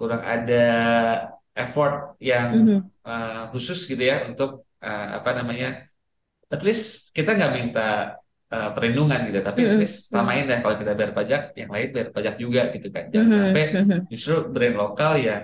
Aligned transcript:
kurang 0.00 0.24
ada 0.24 0.64
effort 1.52 2.16
yang 2.24 2.48
Mhm. 2.56 2.78
uh, 3.04 3.42
khusus 3.52 3.84
gitu 3.84 4.00
ya 4.00 4.24
untuk 4.24 4.64
uh, 4.80 5.06
apa 5.20 5.36
namanya 5.36 5.84
at 6.48 6.64
least 6.64 7.12
kita 7.12 7.36
nggak 7.36 7.52
minta 7.52 7.88
uh, 8.48 8.70
perlindungan 8.72 9.28
gitu 9.28 9.44
tapi 9.44 9.68
at 9.68 9.76
Mhm. 9.76 9.80
least 9.84 10.08
samain 10.08 10.48
deh 10.48 10.64
kalau 10.64 10.80
kita 10.80 10.96
bayar 10.96 11.12
pajak 11.12 11.42
yang 11.52 11.68
lain 11.68 11.88
bayar 11.92 12.08
pajak 12.16 12.34
juga 12.40 12.72
gitu 12.72 12.88
kan 12.88 13.12
jangan 13.12 13.28
Mhm. 13.28 13.36
sampai 13.44 13.64
Mhm. 13.76 13.98
justru 14.08 14.34
brand 14.48 14.76
lokal 14.80 15.12
yang 15.20 15.42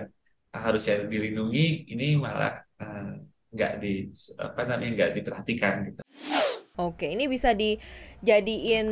harusnya 0.49 1.05
dilindungi 1.05 1.85
ini 1.93 2.17
malah 2.17 2.65
uh, 2.81 3.13
nggak 3.53 3.71
di 3.77 4.09
apa 4.41 4.61
namanya 4.65 4.91
nggak 4.97 5.11
diperhatikan 5.21 5.73
gitu 5.85 6.01
Oke, 6.77 7.09
ini 7.09 7.25
bisa 7.25 7.57
dijadiin 7.57 8.85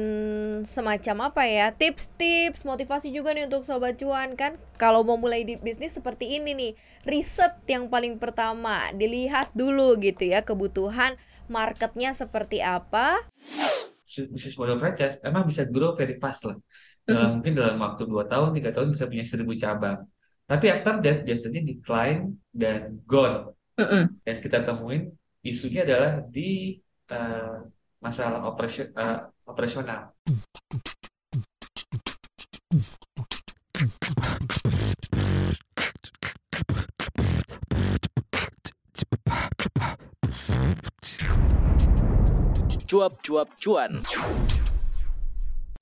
semacam 0.66 1.30
apa 1.30 1.46
ya? 1.46 1.70
Tips-tips, 1.70 2.66
motivasi 2.66 3.14
juga 3.14 3.30
nih 3.38 3.46
untuk 3.46 3.62
sobat 3.62 3.94
cuan 4.02 4.34
kan. 4.34 4.58
Kalau 4.82 5.06
mau 5.06 5.22
mulai 5.22 5.46
di 5.46 5.54
bisnis 5.62 5.94
seperti 5.94 6.42
ini 6.42 6.58
nih, 6.58 6.72
riset 7.06 7.54
yang 7.70 7.86
paling 7.86 8.18
pertama, 8.18 8.90
dilihat 8.90 9.54
dulu 9.54 10.02
gitu 10.02 10.26
ya 10.26 10.42
kebutuhan 10.42 11.14
marketnya 11.46 12.18
seperti 12.18 12.58
apa. 12.66 13.22
bisnis 14.34 14.56
model 14.56 14.80
franchise 14.80 15.20
emang 15.26 15.44
bisa 15.44 15.66
grow 15.68 15.92
very 15.98 16.16
fast 16.16 16.46
lah 16.48 16.56
dalam 17.04 17.42
mungkin 17.42 17.54
dalam 17.58 17.78
waktu 17.82 18.08
2 18.08 18.24
tahun 18.32 18.56
tiga 18.56 18.70
tahun 18.72 18.94
bisa 18.96 19.06
punya 19.12 19.26
seribu 19.28 19.54
cabang 19.58 20.08
tapi 20.46 20.66
after 20.72 21.02
that 21.04 21.26
biasanya 21.26 21.62
decline 21.66 22.38
dan 22.54 23.02
gone 23.06 23.52
Mhm. 23.76 24.24
dan 24.24 24.36
kita 24.40 24.64
temuin 24.64 25.12
isunya 25.44 25.84
adalah 25.84 26.24
di 26.32 26.80
uh, 27.12 27.60
masalah 28.06 28.46
operasi- 28.46 28.94
uh, 28.94 29.34
operasional. 29.50 30.14
Cuap-cuap 42.86 43.50
cuan. 43.58 43.98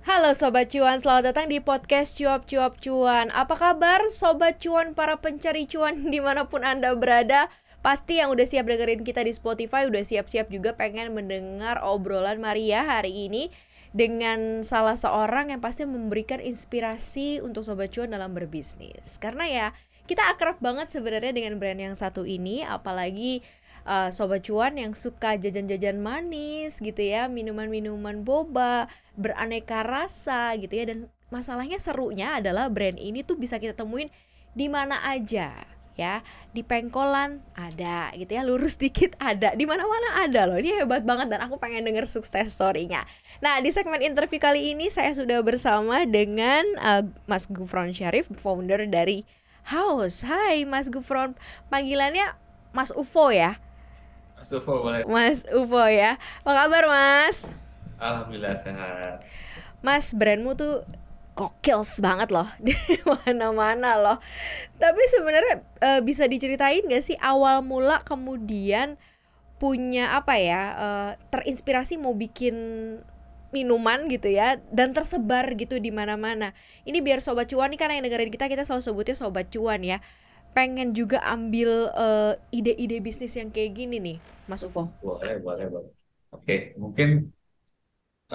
Halo 0.03 0.35
Sobat 0.35 0.71
Cuan, 0.71 0.99
selamat 0.99 1.31
datang 1.31 1.47
di 1.51 1.59
podcast 1.59 2.15
Cuap 2.15 2.47
Cuap 2.47 2.79
Cuan. 2.79 3.27
Apa 3.31 3.55
kabar 3.59 4.07
Sobat 4.07 4.63
Cuan, 4.63 4.95
para 4.95 5.19
pencari 5.19 5.67
cuan 5.67 6.05
di 6.13 6.23
mana 6.23 6.47
pun 6.47 6.63
Anda 6.63 6.95
berada 6.95 7.51
Pasti 7.83 8.15
yang 8.15 8.31
udah 8.31 8.47
siap 8.47 8.63
dengerin 8.63 9.03
kita 9.03 9.27
di 9.27 9.35
Spotify 9.35 9.83
udah 9.83 10.07
siap-siap 10.07 10.47
juga 10.47 10.71
pengen 10.71 11.11
mendengar 11.11 11.83
obrolan 11.83 12.39
Maria 12.39 12.79
hari 12.79 13.27
ini 13.27 13.51
dengan 13.91 14.63
salah 14.63 14.95
seorang 14.95 15.51
yang 15.51 15.59
pasti 15.59 15.83
memberikan 15.83 16.39
inspirasi 16.39 17.43
untuk 17.43 17.67
Sobat 17.67 17.91
Cuan 17.91 18.15
dalam 18.15 18.31
berbisnis. 18.31 19.19
Karena 19.19 19.51
ya 19.51 19.67
kita 20.07 20.31
akrab 20.31 20.63
banget 20.63 20.87
sebenarnya 20.95 21.35
dengan 21.35 21.59
brand 21.59 21.75
yang 21.75 21.91
satu 21.99 22.23
ini 22.23 22.63
apalagi 22.63 23.43
uh, 23.83 24.07
Sobat 24.15 24.47
Cuan 24.47 24.79
yang 24.79 24.95
suka 24.95 25.35
jajan-jajan 25.35 25.99
manis 25.99 26.79
gitu 26.79 27.03
ya 27.03 27.27
Minuman-minuman 27.27 28.23
boba 28.23 28.87
beraneka 29.19 29.83
rasa 29.83 30.55
gitu 30.55 30.71
ya 30.71 30.87
dan 30.87 31.11
masalahnya 31.27 31.83
serunya 31.83 32.39
adalah 32.39 32.71
brand 32.71 32.95
ini 32.95 33.27
tuh 33.27 33.35
bisa 33.35 33.59
kita 33.59 33.75
temuin 33.75 34.07
di 34.55 34.71
mana 34.71 35.03
aja 35.03 35.72
ya. 35.97 36.25
Di 36.53 36.61
pengkolan 36.61 37.41
ada 37.57 38.13
gitu 38.13 38.31
ya 38.33 38.45
lurus 38.45 38.77
dikit 38.77 39.17
ada. 39.17 39.53
Di 39.57 39.65
mana 39.65 39.85
mana 39.85 40.25
ada 40.25 40.49
loh 40.49 40.57
ini 40.57 40.83
hebat 40.83 41.05
banget 41.05 41.29
dan 41.29 41.41
aku 41.45 41.57
pengen 41.57 41.85
denger 41.85 42.05
sukses 42.09 42.53
story-nya 42.53 43.05
nah 43.43 43.59
di 43.59 43.75
segmen 43.75 43.99
interview 43.99 44.39
kali 44.39 44.71
ini 44.71 44.87
saya 44.87 45.11
sudah 45.11 45.43
bersama 45.43 46.07
dengan 46.07 46.63
uh, 46.79 47.03
Mas 47.27 47.43
Gufron 47.43 47.91
Syarif 47.91 48.31
founder 48.39 48.87
dari 48.87 49.27
House. 49.63 50.27
Hai 50.27 50.67
Mas 50.67 50.91
Gufron. 50.91 51.39
Panggilannya 51.71 52.35
Mas 52.75 52.91
UFO 52.91 53.31
ya? 53.31 53.59
Mas 54.35 54.51
Ufo 54.51 54.83
boleh. 54.83 55.07
Mas 55.07 55.47
UFO 55.47 55.87
ya. 55.87 56.19
Apa 56.43 56.51
kabar 56.51 56.83
Mas? 56.91 57.47
Alhamdulillah 57.95 58.55
sehat. 58.59 59.23
Mas, 59.79 60.11
brandmu 60.11 60.55
tuh 60.55 60.83
kokils 61.33 61.97
banget 61.97 62.29
loh 62.29 62.45
di 62.65 62.73
mana-mana 63.05 63.97
loh. 63.97 64.17
Tapi 64.77 65.01
sebenarnya 65.09 65.55
eh, 65.81 66.01
bisa 66.05 66.25
diceritain 66.29 66.85
gak 66.85 67.03
sih 67.03 67.17
awal 67.19 67.61
mula 67.65 68.01
kemudian 68.05 68.97
punya 69.57 70.17
apa 70.17 70.35
ya 70.37 70.61
eh, 70.77 71.11
terinspirasi 71.31 71.97
mau 71.97 72.13
bikin 72.13 72.55
minuman 73.53 74.09
gitu 74.09 74.33
ya 74.33 74.57
dan 74.73 74.93
tersebar 74.97 75.53
gitu 75.57 75.77
di 75.77 75.93
mana-mana. 75.93 76.57
Ini 76.85 76.99
biar 77.05 77.21
sobat 77.21 77.49
cuan 77.53 77.69
nih 77.69 77.79
karena 77.81 77.93
yang 78.01 78.05
dengerin 78.09 78.33
kita 78.33 78.49
kita 78.49 78.63
selalu 78.65 78.83
sebutnya 78.83 79.15
sobat 79.17 79.49
cuan 79.53 79.81
ya. 79.85 80.01
Pengen 80.53 80.93
juga 80.93 81.21
ambil 81.25 81.89
eh, 81.93 82.33
ide-ide 82.53 83.01
bisnis 83.01 83.33
yang 83.37 83.49
kayak 83.53 83.73
gini 83.77 83.97
nih, 84.01 84.17
Mas 84.49 84.61
Ufo. 84.65 84.89
boleh 85.01 85.37
boleh 85.41 85.65
boleh 85.69 85.91
oke 86.33 86.55
mungkin 86.81 87.29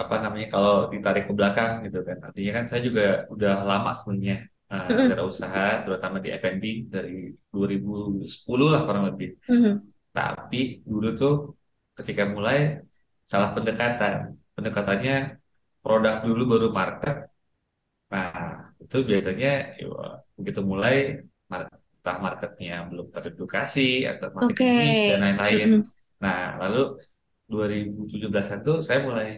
apa 0.00 0.14
namanya 0.24 0.46
kalau 0.54 0.72
ditarik 0.92 1.24
ke 1.28 1.32
belakang 1.38 1.70
gitu 1.86 1.98
kan 2.08 2.18
artinya 2.26 2.50
kan 2.56 2.64
saya 2.70 2.80
juga 2.88 3.02
udah 3.34 3.52
lama 3.70 3.90
sebenarnya 3.98 4.36
uh, 4.72 4.90
Mm-mm. 4.90 5.08
berusaha 5.08 5.60
terutama 5.84 6.16
di 6.24 6.28
F&B 6.42 6.64
dari 6.94 7.12
2010 7.54 8.66
lah 8.72 8.80
kurang 8.86 9.04
lebih 9.10 9.28
Mhm. 9.48 9.92
tapi 10.16 10.58
dulu 10.90 11.08
tuh 11.20 11.32
ketika 11.98 12.22
mulai 12.34 12.58
salah 13.30 13.50
pendekatan 13.56 14.14
pendekatannya 14.56 15.14
produk 15.82 16.14
dulu 16.26 16.42
baru 16.52 16.68
market 16.80 17.16
nah 18.12 18.30
itu 18.82 18.96
biasanya 19.10 19.48
ya, 19.80 19.86
begitu 20.38 20.60
mulai 20.72 20.94
mar- 21.50 21.68
entah 21.98 22.16
marketnya 22.26 22.72
belum 22.90 23.06
teredukasi 23.14 23.80
atau 24.10 24.26
market 24.38 24.56
Oke. 24.56 24.68
niche 24.78 25.02
dan 25.08 25.18
lain-lain 25.24 25.70
Mhm. 25.70 25.92
Nah, 26.24 26.38
lalu 26.62 26.78
2017 27.50 28.46
itu 28.58 28.70
saya 28.86 28.98
mulai 29.06 29.28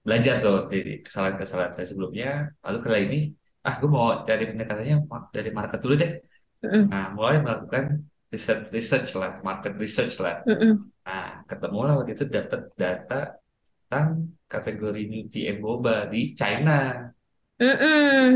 belajar 0.00 0.34
tuh 0.40 0.68
dari 0.72 1.04
kesalahan-kesalahan 1.04 1.72
saya 1.76 1.86
sebelumnya. 1.86 2.50
Lalu 2.64 2.78
kali 2.80 3.00
ini, 3.08 3.20
ah 3.66 3.74
gue 3.76 3.90
mau 3.90 4.24
cari 4.24 4.44
pendekatannya 4.48 4.96
dari 5.32 5.50
market 5.52 5.78
dulu 5.84 5.94
deh. 6.00 6.12
Nah, 6.64 7.12
mulai 7.16 7.40
melakukan 7.40 8.04
research 8.32 8.72
research 8.72 9.10
lah, 9.16 9.40
market 9.40 9.74
research 9.76 10.20
lah. 10.20 10.44
Nah, 11.04 11.42
ketemu 11.48 11.78
lah 11.84 11.94
waktu 12.00 12.12
itu 12.16 12.24
dapat 12.28 12.60
data 12.76 13.40
tentang 13.90 14.38
kategori 14.46 15.02
Nutri 15.10 15.50
and 15.50 15.58
Boba 15.58 16.06
di 16.06 16.30
China. 16.36 17.10
Mhm. 17.58 17.76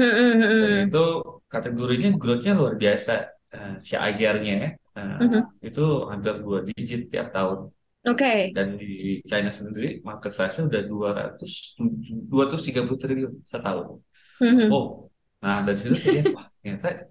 Mhm. 0.03 0.41
Dan 0.43 0.73
itu 0.91 1.07
kategorinya 1.49 2.11
growth-nya 2.19 2.53
luar 2.53 2.75
biasa. 2.77 3.15
Uh, 3.55 3.79
CAGR-nya 3.79 4.55
ya. 4.59 4.71
Nah, 4.99 5.23
Mhm. 5.23 5.43
itu 5.63 5.87
hampir 6.11 6.35
dua 6.43 6.67
digit 6.67 7.07
tiap 7.07 7.31
tahun. 7.31 7.71
Oke. 8.05 8.53
dan 8.53 8.77
di 8.77 9.25
China 9.25 9.49
sendiri 9.49 10.05
market 10.05 10.33
size-nya 10.37 10.69
udah 10.69 10.83
200 10.85 11.81
230 12.29 13.01
triliun 13.01 13.33
setahun. 13.43 14.05
Mhm. 14.45 14.69
Oh, 14.69 15.09
nah 15.41 15.65
dari 15.65 15.79
situ 15.81 15.97
saya 15.97 16.23
wah 16.37 16.47
ternyata 16.61 17.09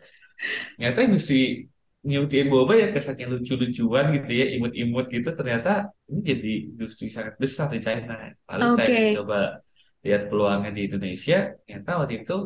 ternyata 0.77 0.99
industri 1.01 1.67
and 2.03 2.51
Boba 2.51 2.75
ya 2.75 2.87
kesannya 2.91 3.31
lucu-lucuan 3.31 4.11
gitu 4.19 4.31
ya, 4.35 4.45
imut-imut 4.59 5.07
gitu, 5.07 5.29
ternyata 5.31 5.87
ini 6.11 6.19
jadi 6.19 6.51
industri 6.75 7.07
sangat 7.07 7.39
besar 7.39 7.71
di 7.71 7.79
China. 7.79 8.27
Lalu 8.51 8.67
saya 8.75 8.87
Oke. 8.91 9.15
coba 9.15 9.39
lihat 10.03 10.21
peluangnya 10.27 10.71
di 10.75 10.81
Indonesia, 10.91 11.55
ternyata 11.63 11.89
waktu 12.03 12.27
itu 12.27 12.37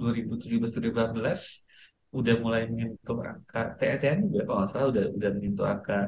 2017-2018 0.00 1.40
udah 2.16 2.34
mulai 2.40 2.64
menyentuh 2.64 3.20
angka 3.20 3.76
TET-nya 3.76 4.24
juga 4.24 4.42
kalau 4.48 4.58
nggak 4.64 4.70
salah 4.72 4.88
udah 4.88 5.04
udah 5.20 5.30
menyentuh 5.36 5.66
angka 5.68 5.98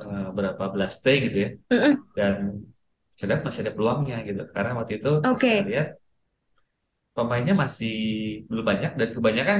eh, 0.00 0.26
berapa 0.36 0.64
belas 0.74 0.92
T 1.04 1.06
gitu 1.24 1.36
ya. 1.44 1.50
Dan 2.16 2.34
saya 3.16 3.26
lihat 3.32 3.42
masih 3.46 3.60
ada 3.64 3.72
peluangnya 3.76 4.16
gitu. 4.28 4.42
Karena 4.54 4.70
waktu 4.78 4.92
itu 5.00 5.10
Oke. 5.24 5.50
saya 5.52 5.66
lihat 5.70 5.88
pemainnya 7.16 7.54
masih 7.56 7.94
belum 8.48 8.64
banyak 8.64 8.92
dan 9.00 9.08
kebanyakan 9.16 9.58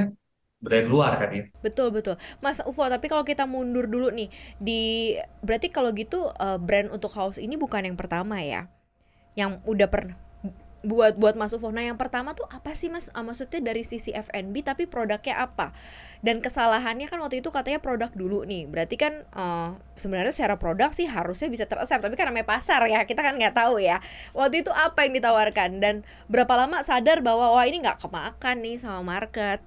brand 0.61 0.89
luar 0.89 1.13
kan 1.21 1.31
ya. 1.33 1.45
Betul 1.65 1.89
betul, 1.93 2.17
Mas 2.45 2.61
Ufo. 2.65 2.85
Tapi 2.85 3.07
kalau 3.09 3.25
kita 3.25 3.45
mundur 3.49 3.89
dulu 3.89 4.13
nih, 4.13 4.29
di 4.61 5.17
berarti 5.41 5.73
kalau 5.73 5.91
gitu 5.97 6.33
eh, 6.37 6.59
brand 6.61 6.93
untuk 6.93 7.13
house 7.17 7.41
ini 7.41 7.57
bukan 7.57 7.89
yang 7.93 7.97
pertama 7.97 8.41
ya, 8.45 8.69
yang 9.39 9.61
udah 9.65 9.89
pernah 9.89 10.17
buat 10.85 11.17
buat 11.19 11.35
Mas 11.35 11.55
Ufo. 11.57 11.73
Nah 11.73 11.83
yang 11.83 11.99
pertama 11.99 12.35
tuh 12.37 12.47
apa 12.51 12.73
sih 12.77 12.89
Mas? 12.93 13.09
Ah, 13.17 13.25
maksudnya 13.25 13.59
dari 13.65 13.83
sisi 13.83 14.13
F&B 14.15 14.61
tapi 14.63 14.85
produknya 14.87 15.35
apa? 15.47 15.73
Dan 16.25 16.41
kesalahannya 16.43 17.07
kan 17.11 17.19
waktu 17.23 17.41
itu 17.45 17.51
katanya 17.51 17.79
produk 17.83 18.11
dulu 18.13 18.43
nih. 18.47 18.67
Berarti 18.71 18.97
kan 18.99 19.25
eh, 19.27 19.71
sebenarnya 19.99 20.33
secara 20.35 20.57
produk 20.61 20.91
sih 20.95 21.07
harusnya 21.11 21.49
bisa 21.51 21.65
teraccept, 21.67 22.03
tapi 22.05 22.15
kan 22.19 22.31
namanya 22.31 22.47
pasar 22.49 22.83
ya 22.87 23.03
kita 23.09 23.21
kan 23.25 23.35
nggak 23.39 23.55
tahu 23.57 23.79
ya. 23.83 23.99
Waktu 24.37 24.63
itu 24.67 24.71
apa 24.75 25.07
yang 25.09 25.15
ditawarkan 25.19 25.71
dan 25.83 25.95
berapa 26.31 26.53
lama 26.55 26.83
sadar 26.87 27.19
bahwa 27.25 27.51
wah 27.55 27.65
ini 27.67 27.83
nggak 27.83 28.03
kemakan 28.03 28.57
nih 28.63 28.77
sama 28.79 29.03
market. 29.03 29.59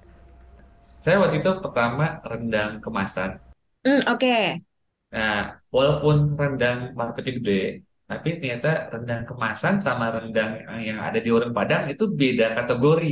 saya 1.04 1.16
waktu 1.22 1.36
itu 1.40 1.50
pertama 1.64 2.04
rendang 2.30 2.70
kemasan 2.84 3.30
Hmm, 3.84 4.00
Oke. 4.08 4.60
nah 5.14 5.34
walaupun 5.74 6.16
rendang 6.40 6.78
marketnya 6.98 7.32
gede 7.38 7.52
tapi 8.10 8.28
ternyata 8.38 8.68
rendang 8.92 9.22
kemasan 9.30 9.74
sama 9.86 10.04
rendang 10.16 10.50
yang 10.88 10.98
ada 11.06 11.18
di 11.24 11.28
warung 11.34 11.54
Padang 11.58 11.82
itu 11.92 12.04
beda 12.20 12.46
kategori 12.58 13.06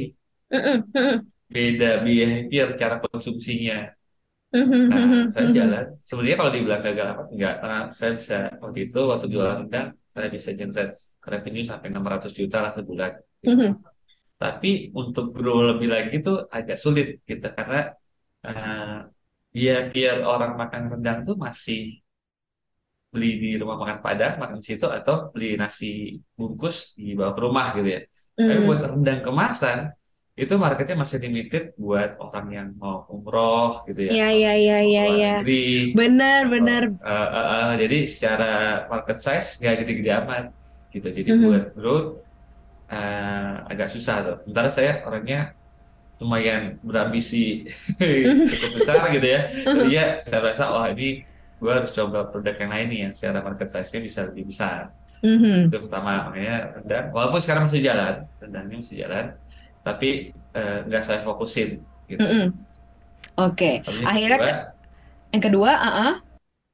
beda 1.54 1.90
behavior 2.06 2.68
cara 2.80 2.96
konsumsinya. 3.04 3.76
Mhm, 4.52 4.72
Nah, 4.88 5.04
mhm, 5.12 5.28
saya 5.32 5.46
mhm. 5.48 5.56
jalan. 5.58 5.84
Sebenarnya 6.08 6.36
kalau 6.40 6.52
dibilang 6.56 6.82
gagal 6.86 7.06
apa 7.12 7.22
enggak, 7.32 7.52
karena 7.60 7.78
saya 7.98 8.10
bisa 8.18 8.34
waktu 8.62 8.78
itu 8.88 8.98
waktu 9.10 9.26
jualan 9.32 9.56
rendang, 9.60 9.86
saya 10.14 10.28
bisa 10.36 10.50
generate 10.60 10.92
revenue 11.32 11.64
sampai 11.70 11.86
600 11.92 12.32
juta 12.40 12.56
lah 12.64 12.72
sebulan. 12.78 13.12
gitu. 13.44 13.66
Tapi 14.42 14.68
untuk 15.00 15.24
grow 15.36 15.58
lebih 15.70 15.88
lagi 15.94 16.14
tuh 16.26 16.36
agak 16.56 16.76
sulit 16.84 17.06
gitu 17.30 17.46
karena 17.56 17.76
eh 18.46 18.96
behavior 19.54 20.16
orang 20.32 20.52
makan 20.60 20.82
rendang 20.92 21.18
tuh 21.28 21.36
masih 21.46 21.78
beli 23.12 23.28
di 23.42 23.48
rumah 23.60 23.76
makan 23.82 23.98
Padang, 24.04 24.32
makan 24.42 24.56
di 24.60 24.64
situ 24.68 24.86
atau 24.98 25.32
beli 25.32 25.56
nasi 25.60 26.20
bungkus 26.36 26.76
dibawa 26.98 27.32
ke 27.36 27.40
rumah 27.46 27.66
gitu 27.76 27.88
ya. 27.96 28.00
Tapi 28.36 28.58
Mhm. 28.60 28.66
buat 28.68 28.78
rendang 28.84 29.20
kemasan 29.26 29.78
itu 30.38 30.54
marketnya 30.54 30.96
masih 31.02 31.18
limited 31.24 31.62
buat 31.74 32.10
orang 32.22 32.46
yang 32.54 32.68
mau 32.78 33.02
umroh 33.10 33.82
gitu 33.90 34.00
ya, 34.06 34.12
Iya, 34.14 34.26
iya, 34.38 34.52
iya, 34.60 34.76
iya, 34.86 35.02
iya. 35.10 35.32
Benar, 35.98 36.40
benar. 36.52 36.82
eh, 36.86 37.28
eh, 37.38 37.46
eh, 37.54 37.70
jadi 37.82 37.96
secara 38.06 38.48
market 38.92 39.18
size 39.24 39.48
nggak 39.58 39.74
gede-gede 39.82 40.10
amat 40.22 40.44
gitu. 40.94 41.08
Jadi 41.10 41.30
Mhm. 41.34 41.42
buat 41.42 41.64
growth 41.74 42.08
eh, 42.88 43.52
agak 43.72 43.88
susah 43.94 44.16
tuh. 44.26 44.36
Sementara 44.46 44.70
saya 44.72 44.92
orangnya 45.06 45.38
lumayan 46.18 46.62
berambisi 46.82 47.66
cukup 48.50 48.70
besar 48.78 49.02
gitu 49.14 49.26
ya. 49.26 49.40
Jadi 49.52 49.90
ya 49.94 50.04
saya 50.24 50.40
rasa 50.50 50.64
wah 50.74 50.86
ini 50.94 51.27
gue 51.58 51.72
harus 51.74 51.90
coba 51.94 52.18
produk 52.30 52.54
yang 52.62 52.70
lain 52.74 52.86
nih 52.92 53.00
yang 53.08 53.12
secara 53.14 53.38
market 53.42 53.68
size-nya 53.70 54.00
bisa 54.08 54.20
lebih 54.30 54.44
besar. 54.50 54.94
Mhm. 55.22 55.68
Itu 55.70 55.76
pertama 55.86 56.30
makanya 56.30 56.56
rendang. 56.78 57.06
Walaupun 57.10 57.40
sekarang 57.42 57.62
masih 57.66 57.82
jalan, 57.82 58.14
rendangnya 58.38 58.76
masih 58.78 58.96
jalan, 59.02 59.24
tapi 59.82 60.08
eh, 60.54 60.78
nggak 60.86 61.02
saya 61.02 61.20
fokusin 61.26 61.82
gitu. 62.10 62.22
Mhm. 62.22 62.46
Oke. 63.38 63.82
Yang 63.86 64.06
Akhirnya 64.06 64.38
kedua, 64.38 64.46
ke- 64.50 64.66
yang 65.34 65.42
kedua, 65.44 65.70
ah, 65.78 66.14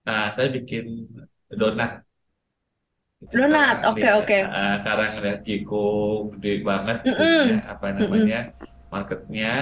nah 0.05 0.25
saya 0.33 0.49
bikin 0.53 0.85
donat. 1.53 2.05
Donat. 3.33 3.77
Oke, 3.89 4.05
oke. 4.21 4.39
eh, 4.45 4.77
karena 4.85 5.05
ngeliat 5.17 5.39
Jiko 5.49 5.85
gede 6.37 6.61
banget 6.61 6.97
Mhm. 7.05 7.13
itunya, 7.13 7.57
apa 7.65 7.87
namanya 7.97 8.39
marketnya. 8.93 9.53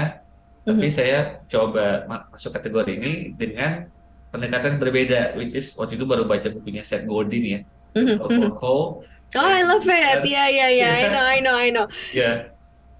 Tapi 0.66 0.86
Mhm. 0.86 0.94
saya 0.94 1.18
coba 1.50 2.06
ma- 2.10 2.26
masuk 2.34 2.50
kategori 2.58 2.92
ini 2.98 3.12
dengan 3.34 3.86
pendekatan 4.32 4.80
berbeda, 4.80 5.36
which 5.36 5.52
is 5.52 5.76
waktu 5.76 6.00
itu 6.00 6.04
baru 6.08 6.24
baca 6.24 6.48
bukunya 6.48 6.82
Seth 6.82 7.04
Godin 7.04 7.44
ya, 7.44 7.60
mhm. 7.96 8.56
Cole. 8.56 9.04
Oh, 9.36 9.48
I 9.48 9.64
love 9.64 9.84
it. 9.88 10.24
Yeah, 10.28 10.48
yeah, 10.48 10.68
yeah. 10.72 10.92
I 11.00 11.08
know, 11.08 11.24
I 11.24 11.38
know, 11.40 11.56
I 11.56 11.68
know. 11.72 11.86
Ya, 12.12 12.52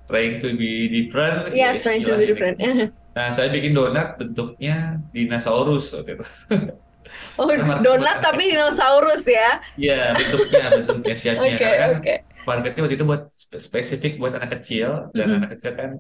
trying 0.09 0.41
to 0.41 0.57
be 0.57 0.89
different. 0.89 1.53
ya 1.53 1.73
Yes, 1.73 1.85
trying 1.85 2.05
to 2.05 2.17
be 2.17 2.25
different. 2.29 2.57
Nah, 3.13 3.29
saya 3.29 3.53
bikin 3.53 3.77
donat 3.77 4.17
bentuknya 4.17 4.97
dinosaurus 5.13 5.93
waktu 5.93 6.17
itu. 6.17 6.25
Oh, 7.37 7.45
donat 7.85 8.25
tapi 8.25 8.49
dinosaurus 8.49 9.29
ya. 9.29 9.61
Iya, 9.77 10.17
bentuknya, 10.17 10.65
bentuknya 10.81 11.13
shape-nya. 11.13 11.57
Oke, 11.61 11.69
kan 11.77 11.91
oke. 12.01 12.15
marketnya 12.49 12.81
waktu 12.89 12.97
itu 12.97 13.05
buat 13.05 13.23
spe- 13.29 13.61
spesifik 13.61 14.13
buat 14.17 14.33
anak 14.33 14.51
kecil 14.57 15.13
dan 15.13 15.27
Mhm. 15.29 15.37
anak 15.45 15.51
kecil 15.61 15.73
kan 15.77 15.91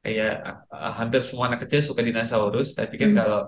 kayak 0.00 0.32
uh, 0.72 0.92
hampir 0.96 1.20
semua 1.20 1.44
anak 1.52 1.60
kecil 1.68 1.80
suka 1.84 2.00
dinosaurus. 2.00 2.72
Saya 2.72 2.88
pikir 2.88 3.12
Mhm. 3.12 3.16
kalau 3.20 3.40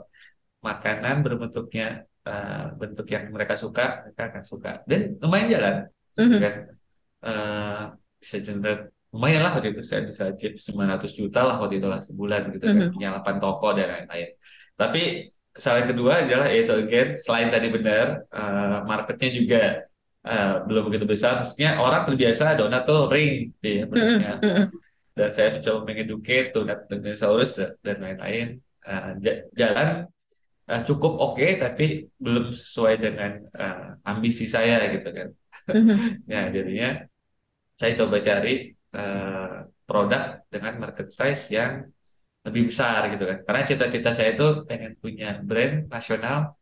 makanan 0.64 1.22
berbentuknya 1.22 2.02
uh, 2.26 2.74
bentuk 2.74 3.06
yang 3.08 3.30
mereka 3.30 3.54
suka, 3.54 4.04
mereka 4.04 4.22
akan 4.34 4.42
suka. 4.42 4.72
Dan 4.84 5.16
lumayan 5.22 5.48
jalan, 5.54 5.74
gitu 6.18 6.36
Mhm. 6.36 6.42
kan. 6.42 6.54
Uh, 7.18 7.82
bisa 8.18 8.36
generate 8.42 8.94
lumayan 9.10 9.42
lah 9.42 9.58
waktu 9.58 9.72
itu 9.74 9.82
saya 9.82 10.02
bisa 10.06 10.30
achieve 10.30 10.54
900 10.58 11.14
juta 11.14 11.40
lah 11.42 11.56
waktu 11.58 11.82
itu 11.82 11.88
lah 11.90 11.98
sebulan 12.02 12.50
gitu 12.54 12.64
kan 12.66 12.76
Mhm. 12.76 12.90
punya 12.94 13.08
8 13.18 13.36
toko 13.42 13.68
dan 13.74 13.86
lain-lain. 13.94 14.28
Tapi 14.78 15.02
kesalahan 15.54 15.86
kedua 15.90 16.12
adalah 16.22 16.46
yaitu 16.50 16.70
again 16.74 17.08
selain 17.18 17.48
tadi 17.50 17.66
benar 17.74 18.06
uh, 18.30 18.86
marketnya 18.86 19.30
juga 19.34 19.62
uh, 20.26 20.54
belum 20.66 20.90
begitu 20.92 21.06
besar. 21.08 21.42
Maksudnya 21.42 21.78
orang 21.82 22.02
terbiasa 22.06 22.54
donat 22.58 22.82
tuh 22.86 23.06
ring 23.10 23.54
gitu 23.58 23.66
ya 23.66 23.82
Mhm, 23.86 23.90
bentuknya. 23.90 24.32
mhm. 24.42 24.64
Dan 25.18 25.28
saya 25.34 25.48
mencoba 25.58 25.78
mengeducate 25.82 26.48
donat 26.54 26.78
dinosaurus 26.86 27.50
dan, 27.58 27.70
dan 27.82 27.96
lain-lain. 27.98 28.46
Uh, 28.86 29.10
ja- 29.18 29.42
jalan 29.56 29.88
uh, 30.68 30.82
cukup 30.88 31.12
oke 31.18 31.46
tapi 31.58 31.84
belum 32.20 32.52
sesuai 32.52 32.94
dengan 33.00 33.32
uh, 33.56 33.84
ambisi 34.04 34.44
saya 34.44 34.92
gitu 34.94 35.08
kan. 35.10 35.28
Mhm. 35.68 35.96
Ya 36.32 36.48
jadinya 36.52 37.08
saya 37.78 37.92
coba 37.94 38.18
cari 38.18 38.74
eh, 38.74 39.56
produk 39.86 40.22
dengan 40.50 40.74
market 40.82 41.08
size 41.14 41.46
yang 41.54 41.86
lebih 42.42 42.74
besar 42.74 43.06
gitu 43.14 43.24
kan. 43.24 43.38
Karena 43.46 43.62
cita-cita 43.62 44.10
saya 44.10 44.34
itu 44.34 44.66
pengen 44.66 44.98
punya 44.98 45.38
brand 45.38 45.86
nasional 45.86 46.58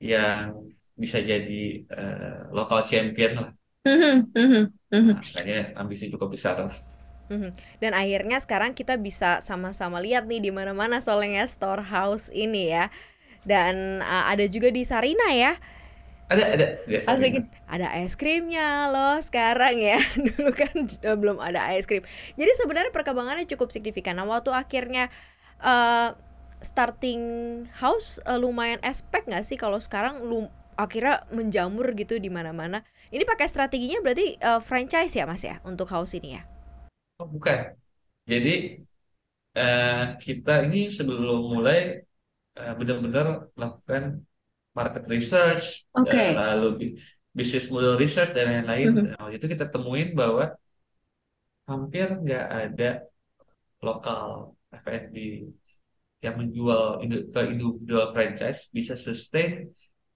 yang 0.00 0.56
bisa 0.96 1.20
jadi 1.20 1.84
eh, 1.84 2.40
local 2.50 2.80
champion 2.88 3.32
lah. 3.36 3.50
Mhm, 3.84 4.16
mhm, 4.34 4.62
mhm. 4.90 5.12
Nah, 5.14 5.20
makanya 5.20 5.60
ambisi 5.76 6.08
cukup 6.08 6.32
besar 6.34 6.56
lah. 6.64 6.76
Dan 7.76 7.92
akhirnya 7.92 8.40
sekarang 8.40 8.72
kita 8.72 8.96
bisa 8.96 9.44
sama-sama 9.44 10.00
lihat 10.00 10.24
nih 10.24 10.48
di 10.48 10.50
mana-mana 10.50 10.96
soalnya 11.04 11.44
storehouse 11.44 12.32
ini 12.32 12.72
ya. 12.72 12.88
Dan 13.48 14.04
uh, 14.04 14.28
ada 14.28 14.44
juga 14.44 14.68
di 14.68 14.84
Sarina 14.84 15.32
ya. 15.32 15.56
Ada 16.28 16.44
ada 16.44 16.66
Asik, 17.08 17.48
ada 17.64 17.88
es 18.04 18.12
krimnya 18.12 18.92
loh 18.92 19.16
sekarang 19.24 19.80
ya. 19.80 19.96
Dulu 20.28 20.52
kan 20.52 20.76
uh, 21.08 21.16
belum 21.16 21.40
ada 21.40 21.72
es 21.72 21.88
krim. 21.88 22.04
Jadi 22.36 22.52
sebenarnya 22.52 22.92
perkembangannya 22.92 23.48
cukup 23.48 23.72
signifikan. 23.72 24.20
Nah, 24.20 24.28
waktu 24.28 24.52
akhirnya 24.52 25.08
uh, 25.64 26.12
starting 26.60 27.22
house 27.80 28.20
uh, 28.28 28.36
lumayan 28.36 28.76
aspek 28.84 29.24
nggak 29.24 29.48
sih 29.48 29.56
kalau 29.56 29.80
sekarang 29.80 30.20
lu 30.20 30.52
akhirnya 30.76 31.24
menjamur 31.32 31.96
gitu 31.96 32.20
di 32.20 32.28
mana-mana. 32.28 32.84
Ini 33.08 33.24
pakai 33.24 33.48
strateginya 33.48 34.04
berarti 34.04 34.36
uh, 34.44 34.60
franchise 34.60 35.16
ya 35.16 35.24
Mas 35.24 35.40
ya 35.40 35.64
untuk 35.64 35.88
house 35.88 36.12
ini 36.12 36.36
ya. 36.36 36.44
Oh, 37.18 37.26
bukan. 37.26 37.72
Jadi 38.28 38.84
eh, 39.58 40.04
kita 40.22 40.68
ini 40.68 40.92
sebelum 40.92 41.50
mulai 41.56 42.04
eh, 42.58 42.72
benar-benar 42.78 43.26
melakukan 43.56 44.02
market 44.78 45.04
research, 45.14 45.64
Oke. 45.98 46.10
eh, 46.12 46.34
lalu 46.38 46.66
bi- 46.80 46.94
business 47.38 47.66
model 47.74 47.94
research 48.02 48.30
dan 48.36 48.46
lain-lain. 48.52 48.88
Nah, 49.14 49.16
waktu 49.22 49.36
itu 49.38 49.48
kita 49.54 49.66
temuin 49.74 50.08
bahwa 50.20 50.44
hampir 51.68 52.06
nggak 52.22 52.44
ada 52.62 52.88
lokal 53.86 54.24
F&B 54.74 55.16
yang 56.24 56.34
menjual 56.40 56.82
ke 57.34 57.40
individual 57.54 58.06
franchise 58.14 58.60
bisa 58.76 58.94
sustain 58.98 59.50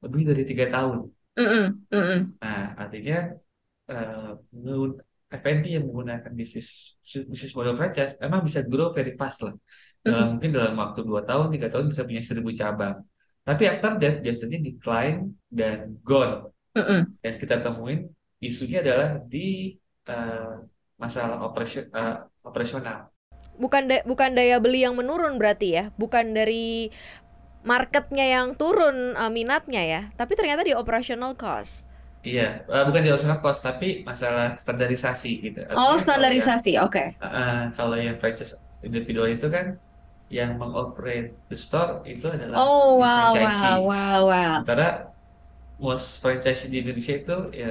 lebih 0.04 0.22
dari 0.30 0.42
tiga 0.50 0.66
tahun. 0.74 0.98
Nah, 2.42 2.74
artinya 2.82 3.16
eh, 3.90 4.30
menurut 4.56 4.92
F&B 5.32 5.66
yang 5.76 5.84
menggunakan 5.88 6.32
bisnis 6.40 6.68
bisnis 7.32 7.54
model 7.58 7.76
franchise 7.80 8.14
emang 8.26 8.42
bisa 8.48 8.60
grow 8.70 8.88
very 8.96 9.12
fast 9.20 9.40
lah. 9.46 9.54
Dalam 10.02 10.26
mungkin 10.36 10.50
dalam 10.50 10.74
waktu 10.74 11.00
2 11.06 11.22
tahun, 11.22 11.46
tiga 11.54 11.68
tahun 11.70 11.86
bisa 11.94 12.02
punya 12.02 12.22
1000 12.22 12.50
cabang. 12.58 12.96
Tapi 13.42 13.62
after 13.66 13.98
that 13.98 14.22
biasanya 14.22 14.58
decline 14.62 15.34
dan 15.50 15.98
gone. 16.02 16.50
Mhm. 16.74 17.22
Dan 17.22 17.32
kita 17.38 17.62
temuin 17.62 18.10
isunya 18.42 18.82
adalah 18.82 19.22
di 19.22 19.78
eh, 20.02 20.54
masalah 20.98 21.38
operation, 21.46 21.86
eh, 21.94 22.16
operasional. 22.42 23.06
Bukan 23.54 23.86
da- 23.86 24.02
bukan 24.02 24.34
daya 24.34 24.58
beli 24.58 24.82
yang 24.82 24.98
menurun 24.98 25.38
berarti 25.38 25.78
ya. 25.78 25.84
Bukan 25.94 26.34
dari 26.34 26.90
marketnya 27.62 28.26
yang 28.26 28.58
turun 28.58 29.14
uh, 29.14 29.30
minatnya 29.30 29.82
ya. 29.86 30.02
Tapi 30.18 30.34
ternyata 30.34 30.66
di 30.66 30.74
operational 30.74 31.38
cost. 31.38 31.86
Iya, 32.22 32.66
eh, 32.66 32.84
bukan 32.86 33.02
di 33.02 33.10
operational 33.10 33.38
cost, 33.42 33.62
tapi 33.66 34.02
masalah 34.06 34.54
standarisasi 34.54 35.30
gitu. 35.42 35.58
Oh, 35.70 35.70
Artinya 35.74 35.86
yang 35.94 36.02
standarisasi. 36.02 36.72
Oke. 36.82 37.18
Uh, 37.18 37.70
kalau 37.74 37.94
yang 37.98 38.18
franchise 38.18 38.58
individual 38.82 39.30
itu 39.30 39.46
kan 39.50 39.78
yang 40.38 40.50
mengoperate 40.62 41.26
the 41.50 41.56
store 41.64 41.90
itu 42.12 42.26
adalah 42.36 42.60
Oh, 42.64 42.96
wow, 42.98 43.34
franchisee. 43.34 43.76
wow, 43.82 43.82
wow, 43.82 44.26
wow. 44.26 44.64
Sementara 44.64 44.86
most 45.84 46.06
franchise 46.22 46.60
di 46.72 46.76
Indonesia 46.82 47.14
itu 47.20 47.32
ya 47.62 47.68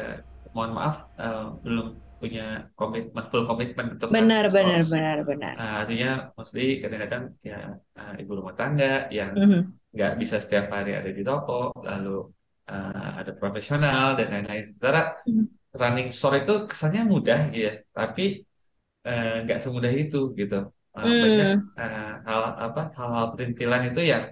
mohon 0.55 0.71
maaf 0.77 0.95
uh, 1.23 1.55
belum 1.63 1.85
punya 2.21 2.43
komitmen 2.79 3.23
full 3.31 3.43
komitmen 3.49 3.87
untuk 3.95 4.09
Benar, 4.13 4.45
benar, 4.53 4.83
benar, 4.91 5.17
benar. 5.29 5.57
Nah, 5.57 5.71
artinya 5.83 6.09
mostly 6.37 6.63
kadang-kadang 6.83 7.23
ya 7.49 7.55
uh, 7.99 8.13
ibu 8.21 8.31
rumah 8.39 8.55
tangga 8.59 8.85
yang 9.17 9.31
Mhm. 9.35 9.81
nggak 9.95 10.11
bisa 10.21 10.35
setiap 10.43 10.65
hari 10.75 10.91
ada 10.99 11.09
di 11.17 11.21
toko, 11.27 11.53
lalu 11.89 12.09
uh, 12.71 13.09
ada 13.19 13.31
profesional 13.41 14.05
dan 14.17 14.27
lain-lain. 14.33 14.63
Sementara 14.69 14.99
Mhm. 15.25 15.47
running 15.81 16.09
store 16.17 16.35
itu 16.43 16.53
kesannya 16.71 17.01
mudah 17.13 17.39
ya, 17.63 17.69
tapi 17.97 18.23
nggak 19.43 19.59
semudah 19.63 19.91
itu 20.01 20.17
gitu. 20.39 20.55
Eh, 20.97 21.11
banyak 21.23 21.47
Hmm. 21.49 21.71
eh, 21.79 22.01
hal 22.27 22.41
apa 22.65 22.79
hal-hal 22.97 23.25
perintilan 23.33 23.81
itu 23.89 24.01
yang 24.11 24.23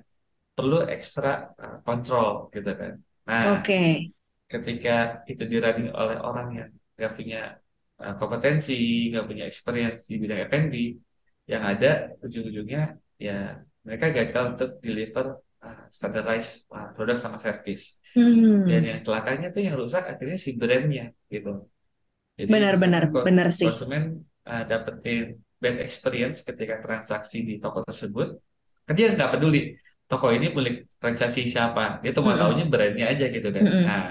perlu 0.55 0.75
ekstra 0.93 1.29
eh, 1.63 1.75
kontrol 1.87 2.27
gitu 2.55 2.69
kan. 2.81 2.93
Nah, 3.29 3.43
Oke. 3.43 4.11
ketika 4.51 4.89
itu 5.31 5.43
di 5.51 5.55
running 5.63 5.89
oleh 6.01 6.17
orang 6.27 6.47
yang 6.59 6.69
nggak 6.95 7.11
punya 7.17 7.37
eh, 8.01 8.13
kompetensi, 8.19 8.73
nggak 9.11 9.25
punya 9.29 9.43
experience 9.51 10.01
di 10.11 10.15
bidang 10.21 10.39
F&B, 10.49 10.75
yang 11.51 11.63
ada 11.71 11.87
ujung-ujungnya 12.25 12.81
ya 13.25 13.31
mereka 13.85 14.05
gagal 14.17 14.43
untuk 14.53 14.69
deliver 14.85 15.25
uh, 15.65 15.81
standardized 15.97 16.53
uh, 16.75 16.87
produk 16.95 17.17
sama 17.23 17.37
service. 17.41 17.83
Hmm. 18.15 18.69
Dan 18.69 18.81
yang 18.89 18.99
celakanya 19.05 19.47
tuh 19.55 19.61
yang 19.67 19.75
rusak 19.81 20.03
akhirnya 20.11 20.37
si 20.45 20.49
brandnya 20.59 21.03
gitu. 21.33 21.49
Jadi 22.39 22.53
Benar-benar, 22.53 23.03
benar 23.25 23.47
sih. 23.59 23.71
konsumen 23.71 24.03
uh, 24.49 24.63
dapetin 24.69 25.39
bad 25.61 25.77
experience 25.85 26.41
ketika 26.47 26.79
transaksi 26.79 27.43
di 27.43 27.53
toko 27.63 27.83
tersebut, 27.83 28.27
kan 28.87 28.93
dia 28.97 29.11
nggak 29.13 29.37
peduli 29.37 29.77
toko 30.09 30.33
ini 30.33 30.49
milik 30.49 30.75
franchise 30.97 31.37
siapa, 31.53 32.01
dia 32.01 32.11
cuma 32.17 32.33
Mm-mm. 32.33 32.41
taunya 32.41 32.65
brandnya 32.65 33.05
aja 33.13 33.25
gitu 33.29 33.47
kan. 33.53 33.61
Mm-mm. 33.61 33.85
Nah, 33.85 34.05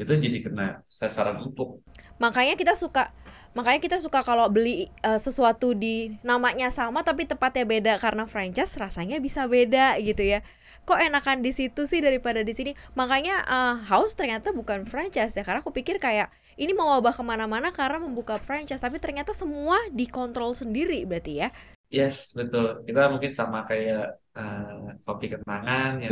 itu 0.00 0.12
jadi 0.16 0.38
kena 0.40 0.66
sasaran 0.88 1.36
empuk. 1.44 1.84
Makanya 2.16 2.54
kita 2.56 2.72
suka 2.72 3.12
makanya 3.52 3.80
kita 3.84 3.98
suka 4.00 4.24
kalau 4.24 4.48
beli 4.48 4.88
eh, 5.04 5.20
sesuatu 5.20 5.76
di 5.76 6.16
namanya 6.24 6.72
sama 6.72 7.04
tapi 7.04 7.28
tepatnya 7.28 7.68
beda 7.68 7.92
karena 8.00 8.24
franchise 8.24 8.80
rasanya 8.80 9.20
bisa 9.20 9.44
beda 9.44 10.00
gitu 10.00 10.24
ya. 10.24 10.40
Kok 10.88 10.98
enakan 10.98 11.44
di 11.46 11.52
situ 11.54 11.86
sih 11.86 12.00
daripada 12.02 12.40
di 12.42 12.52
sini? 12.56 12.72
Makanya 12.96 13.44
eh, 13.44 13.74
House 13.92 14.16
ternyata 14.16 14.56
bukan 14.56 14.88
franchise 14.88 15.36
ya 15.36 15.44
karena 15.44 15.60
aku 15.60 15.72
pikir 15.74 16.00
kayak 16.00 16.32
ini 16.56 16.72
mau 16.76 16.98
wabah 16.98 17.14
ke 17.14 17.22
mana-mana 17.24 17.72
karena 17.72 18.02
membuka 18.02 18.36
franchise 18.36 18.80
tapi 18.82 19.00
ternyata 19.00 19.32
semua 19.32 19.78
dikontrol 19.92 20.52
sendiri 20.52 21.04
berarti 21.08 21.46
ya. 21.46 21.48
Yes, 21.92 22.32
betul. 22.32 22.80
Kita 22.88 23.12
mungkin 23.12 23.36
sama 23.36 23.68
kayak 23.68 24.16
uh, 24.32 24.96
kopi 25.04 25.28
kenangan 25.28 26.00
yang 26.00 26.10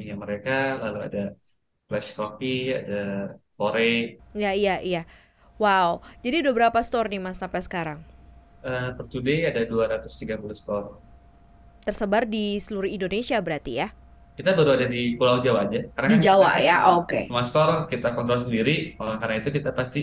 punya 0.00 0.16
mereka, 0.16 0.80
lalu 0.80 0.98
ada 1.12 1.24
Flash 1.86 2.16
Coffee, 2.16 2.72
ada 2.72 3.36
Foray. 3.60 4.16
Ya 4.32 4.56
iya 4.56 4.80
iya. 4.80 5.02
Wow. 5.60 6.00
Jadi 6.24 6.40
udah 6.40 6.52
berapa 6.56 6.78
store 6.80 7.12
nih 7.12 7.20
Mas 7.20 7.36
sampai 7.36 7.60
sekarang? 7.60 8.00
Uh, 8.64 8.96
per 8.96 9.06
today 9.12 9.44
ada 9.44 9.68
230 9.68 10.08
store. 10.56 11.04
Tersebar 11.84 12.24
di 12.24 12.56
seluruh 12.56 12.88
Indonesia 12.88 13.36
berarti 13.44 13.72
ya. 13.84 13.92
Kita 14.36 14.50
baru 14.58 14.70
ada 14.76 14.86
di 14.94 15.16
Pulau 15.18 15.38
Jawa 15.44 15.60
aja, 15.66 15.78
karena 15.96 16.08
Di 16.10 16.16
kan 16.16 16.22
Jawa 16.24 16.50
ya, 16.68 16.76
oke. 16.96 17.20
semua 17.26 17.42
store 17.50 17.74
kita 17.92 18.08
kontrol 18.16 18.38
sendiri. 18.44 18.70
Oleh 19.00 19.16
karena 19.20 19.34
itu 19.40 19.48
kita 19.56 19.70
pasti 19.78 20.00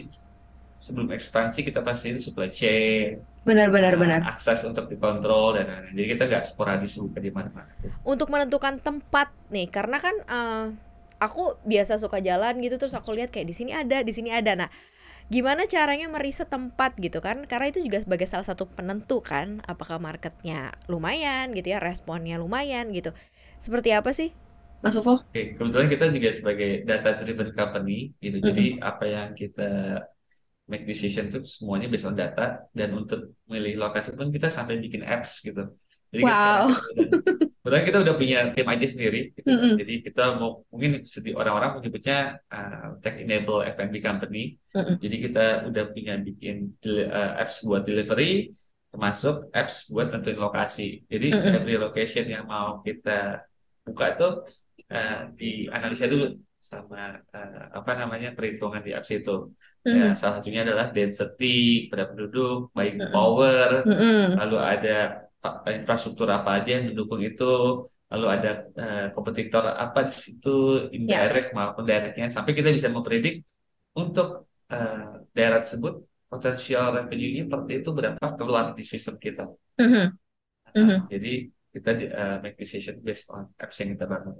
sebelum 0.86 1.08
ekspansi 1.18 1.60
kita 1.68 1.80
pasti 1.88 2.08
supply 2.26 2.50
chain, 2.60 3.10
Benar-benar 3.48 3.94
uh, 3.96 4.00
benar. 4.02 4.22
akses 4.32 4.60
untuk 4.70 4.86
dikontrol 4.92 5.48
dan 5.60 5.66
lain-lain. 5.72 5.94
Jadi 5.98 6.08
kita 6.16 6.24
nggak 6.32 6.44
sporadis 6.52 6.94
buka 7.04 7.20
di 7.26 7.32
mana-mana. 7.38 7.72
untuk 8.04 8.28
menentukan 8.34 8.80
tempat 8.84 9.32
nih 9.54 9.68
karena 9.72 9.98
kan 10.00 10.16
eh, 10.28 10.66
aku 11.20 11.60
biasa 11.64 12.00
suka 12.04 12.20
jalan 12.20 12.60
gitu 12.60 12.76
terus 12.80 12.96
aku 12.96 13.16
lihat 13.16 13.30
kayak 13.32 13.48
di 13.52 13.56
sini 13.56 13.72
ada 13.76 14.04
di 14.04 14.12
sini 14.16 14.30
ada 14.34 14.52
nah 14.60 14.70
gimana 15.32 15.66
caranya 15.72 16.08
meriset 16.12 16.52
tempat 16.52 16.94
gitu 17.00 17.20
kan 17.24 17.48
karena 17.48 17.72
itu 17.72 17.80
juga 17.82 18.04
sebagai 18.04 18.28
salah 18.28 18.46
satu 18.46 18.68
penentu 18.70 19.24
kan 19.24 19.64
apakah 19.66 19.98
marketnya 19.98 20.76
lumayan 20.92 21.56
gitu 21.58 21.74
ya 21.74 21.80
responnya 21.82 22.36
lumayan 22.38 22.92
gitu 22.92 23.16
seperti 23.64 23.90
apa 23.96 24.12
sih 24.12 24.30
Mas 24.84 25.00
Ufo? 25.00 25.24
Oke, 25.24 25.56
kebetulan 25.56 25.88
kita 25.88 26.06
juga 26.12 26.30
sebagai 26.36 26.70
data 26.84 27.10
driven 27.24 27.50
company 27.56 28.12
gitu. 28.20 28.38
Jadi 28.44 28.84
apa 28.84 29.04
yang 29.08 29.28
kita 29.32 29.70
make 30.68 30.84
decision 30.88 31.32
itu 31.32 31.40
semuanya 31.48 31.88
based 31.92 32.08
on 32.08 32.16
data 32.16 32.68
dan 32.72 32.92
untuk 32.96 33.36
memilih 33.48 33.80
lokasi 33.88 34.16
pun 34.16 34.28
kita 34.28 34.48
sampai 34.52 34.80
bikin 34.84 35.04
apps 35.08 35.40
gitu. 35.44 35.72
Jadi 36.12 36.22
kita 36.28 36.36
Wow. 36.36 36.64
kebetulan 37.64 37.84
kita 37.88 37.98
udah 38.04 38.16
punya 38.20 38.40
tim 38.54 38.68
IT 38.70 38.84
sendiri 38.92 39.20
gitu. 39.34 39.50
Mm-mm. 39.50 39.74
Jadi 39.82 39.94
kita 40.04 40.24
mau 40.36 40.62
mungkin 40.68 40.92
sedih 41.08 41.34
orang-orang 41.40 41.80
menyebutnya 41.80 42.18
uh, 42.52 43.00
tech 43.00 43.16
enable 43.24 43.64
F&B 43.64 43.96
company. 44.04 44.60
Mm-mm. 44.76 44.96
Jadi 45.00 45.16
kita 45.26 45.46
udah 45.72 45.84
punya 45.96 46.14
bikin 46.20 46.56
uh, 46.86 47.40
apps 47.40 47.64
buat 47.64 47.88
delivery 47.88 48.52
termasuk 48.94 49.50
apps 49.58 49.90
buat 49.90 50.14
nentuin 50.14 50.38
lokasi. 50.38 51.02
Jadi 51.10 51.28
Mm-mm. 51.34 51.56
every 51.58 51.76
location 51.82 52.30
yang 52.30 52.46
mau 52.46 52.84
kita 52.86 53.42
buka 53.88 54.06
itu 54.14 54.24
uh, 54.96 55.18
dianalisa 55.40 56.06
dulu 56.12 56.26
sama 56.64 57.20
uh, 57.36 57.64
apa 57.78 57.92
namanya 58.00 58.30
perhitungan 58.38 58.82
di 58.86 58.92
apps 58.98 59.12
itu. 59.18 59.32
Ya, 59.84 59.92
Mhm. 59.94 60.16
salah 60.16 60.36
satunya 60.40 60.62
adalah 60.64 60.86
density 60.96 61.46
pada 61.92 62.04
penduduk, 62.10 62.72
buying 62.72 62.98
Mm-mm. 63.04 63.12
power, 63.12 63.70
Mm-mm. 63.84 64.40
lalu 64.40 64.58
ada 64.72 64.96
infrastruktur 65.76 66.28
apa 66.32 66.50
aja 66.64 66.70
yang 66.80 66.84
mendukung 66.96 67.20
itu, 67.20 67.44
lalu 68.12 68.26
ada 68.36 68.50
uh, 68.80 69.06
kompetitor 69.12 69.64
apa 69.76 70.08
di 70.08 70.14
situ, 70.16 70.50
indirect 70.96 71.52
maupun 71.52 71.84
directnya, 71.84 72.32
sampai 72.32 72.52
kita 72.56 72.70
bisa 72.72 72.88
mempredik 72.96 73.44
untuk 74.00 74.48
uh, 74.72 75.20
daerah 75.36 75.60
tersebut 75.60 75.94
potensial 76.32 76.86
revenue-nya 76.96 77.44
per 77.52 77.60
day 77.68 77.78
itu 77.84 77.90
berapa 77.94 78.26
keluar 78.40 78.66
di 78.78 78.84
sistem 78.88 79.16
kita. 79.20 79.44
Mhm. 79.80 80.18
Nah, 80.80 80.82
Mhm. 80.82 81.08
Jadi 81.12 81.32
kita 81.74 81.92
di- 81.98 82.12
uh, 82.14 82.38
make 82.40 82.56
decision 82.56 83.02
based 83.02 83.26
on 83.34 83.50
apps 83.58 83.82
yang 83.82 83.98
kita 83.98 84.06
bangun. 84.06 84.38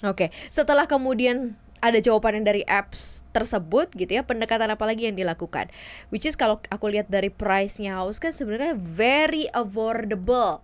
oke 0.00 0.26
setelah 0.48 0.88
kemudian 0.88 1.54
ada 1.80 1.98
jawaban 1.98 2.40
yang 2.40 2.46
dari 2.46 2.62
apps 2.68 3.24
tersebut 3.32 3.88
gitu 3.96 4.20
ya 4.20 4.22
pendekatan 4.22 4.68
apa 4.68 4.84
lagi 4.84 5.08
yang 5.08 5.16
dilakukan? 5.16 5.72
Which 6.12 6.28
is 6.28 6.36
kalau 6.36 6.60
aku 6.68 6.92
lihat 6.92 7.08
dari 7.08 7.32
price-nya 7.32 7.96
House 7.98 8.20
kan 8.20 8.36
sebenarnya 8.36 8.76
very 8.76 9.48
affordable. 9.56 10.60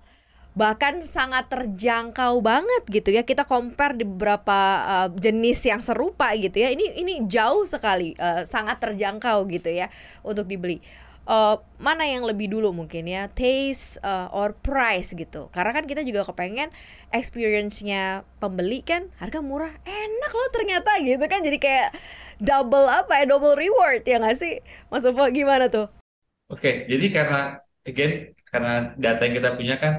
Bahkan 0.56 1.04
sangat 1.04 1.52
terjangkau 1.52 2.40
banget 2.40 2.84
gitu 2.88 3.12
ya. 3.12 3.24
Kita 3.24 3.44
compare 3.44 3.96
di 3.96 4.08
beberapa 4.08 4.60
uh, 4.84 5.08
jenis 5.12 5.60
yang 5.68 5.84
serupa 5.84 6.32
gitu 6.36 6.64
ya. 6.64 6.72
Ini 6.72 6.96
ini 6.96 7.14
jauh 7.28 7.64
sekali 7.68 8.16
uh, 8.16 8.44
sangat 8.44 8.80
terjangkau 8.80 9.44
gitu 9.52 9.68
ya 9.72 9.92
untuk 10.24 10.48
dibeli 10.48 10.80
Uh, 11.26 11.58
mana 11.82 12.06
yang 12.06 12.22
lebih 12.22 12.46
dulu 12.46 12.70
mungkin 12.70 13.02
ya 13.10 13.26
taste 13.34 13.98
uh, 14.06 14.30
or 14.30 14.54
price 14.54 15.10
gitu 15.10 15.50
karena 15.50 15.74
kan 15.74 15.82
kita 15.82 16.06
juga 16.06 16.22
kepengen 16.22 16.70
experience-nya 17.10 18.22
pembeli 18.38 18.78
kan 18.86 19.10
harga 19.18 19.42
murah 19.42 19.74
enak 19.82 20.30
loh 20.30 20.48
ternyata 20.54 21.02
gitu 21.02 21.26
kan 21.26 21.42
jadi 21.42 21.58
kayak 21.58 21.88
double 22.38 22.86
apa 22.86 23.22
ya 23.22 23.24
double 23.26 23.58
reward 23.58 24.06
ya 24.06 24.22
nggak 24.22 24.38
sih 24.38 24.62
Mas 24.86 25.02
Ufo 25.02 25.26
gimana 25.34 25.66
tuh 25.66 25.90
Oke, 26.46 26.86
jadi 26.86 27.06
karena 27.10 27.58
again 27.82 28.12
karena 28.46 28.94
data 28.94 29.20
yang 29.26 29.34
kita 29.42 29.50
punya 29.58 29.74
kan 29.82 29.94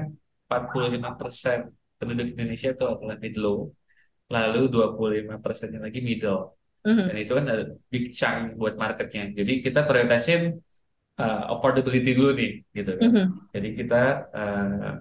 45% 0.48 1.68
penduduk 2.00 2.26
Indonesia 2.32 2.72
itu 2.72 2.84
adalah 2.88 3.16
mid 3.20 3.36
low, 3.36 3.68
lalu 4.32 4.60
25 4.72 5.44
persennya 5.44 5.80
lagi 5.84 6.00
middle. 6.00 6.56
Mhm. 6.88 7.04
Dan 7.12 7.16
itu 7.20 7.32
kan 7.36 7.44
ada 7.52 7.64
big 7.92 8.04
chunk 8.16 8.56
buat 8.56 8.74
marketnya. 8.80 9.28
Jadi 9.36 9.52
kita 9.60 9.84
prioritasin 9.84 10.56
uh, 11.18 11.42
affordability 11.52 12.14
dulu 12.14 12.30
nih, 12.38 12.50
gitu 12.72 12.92
kan. 12.98 13.10
Mhm. 13.10 13.26
Jadi 13.54 13.68
kita 13.74 14.02
uh, 14.32 14.92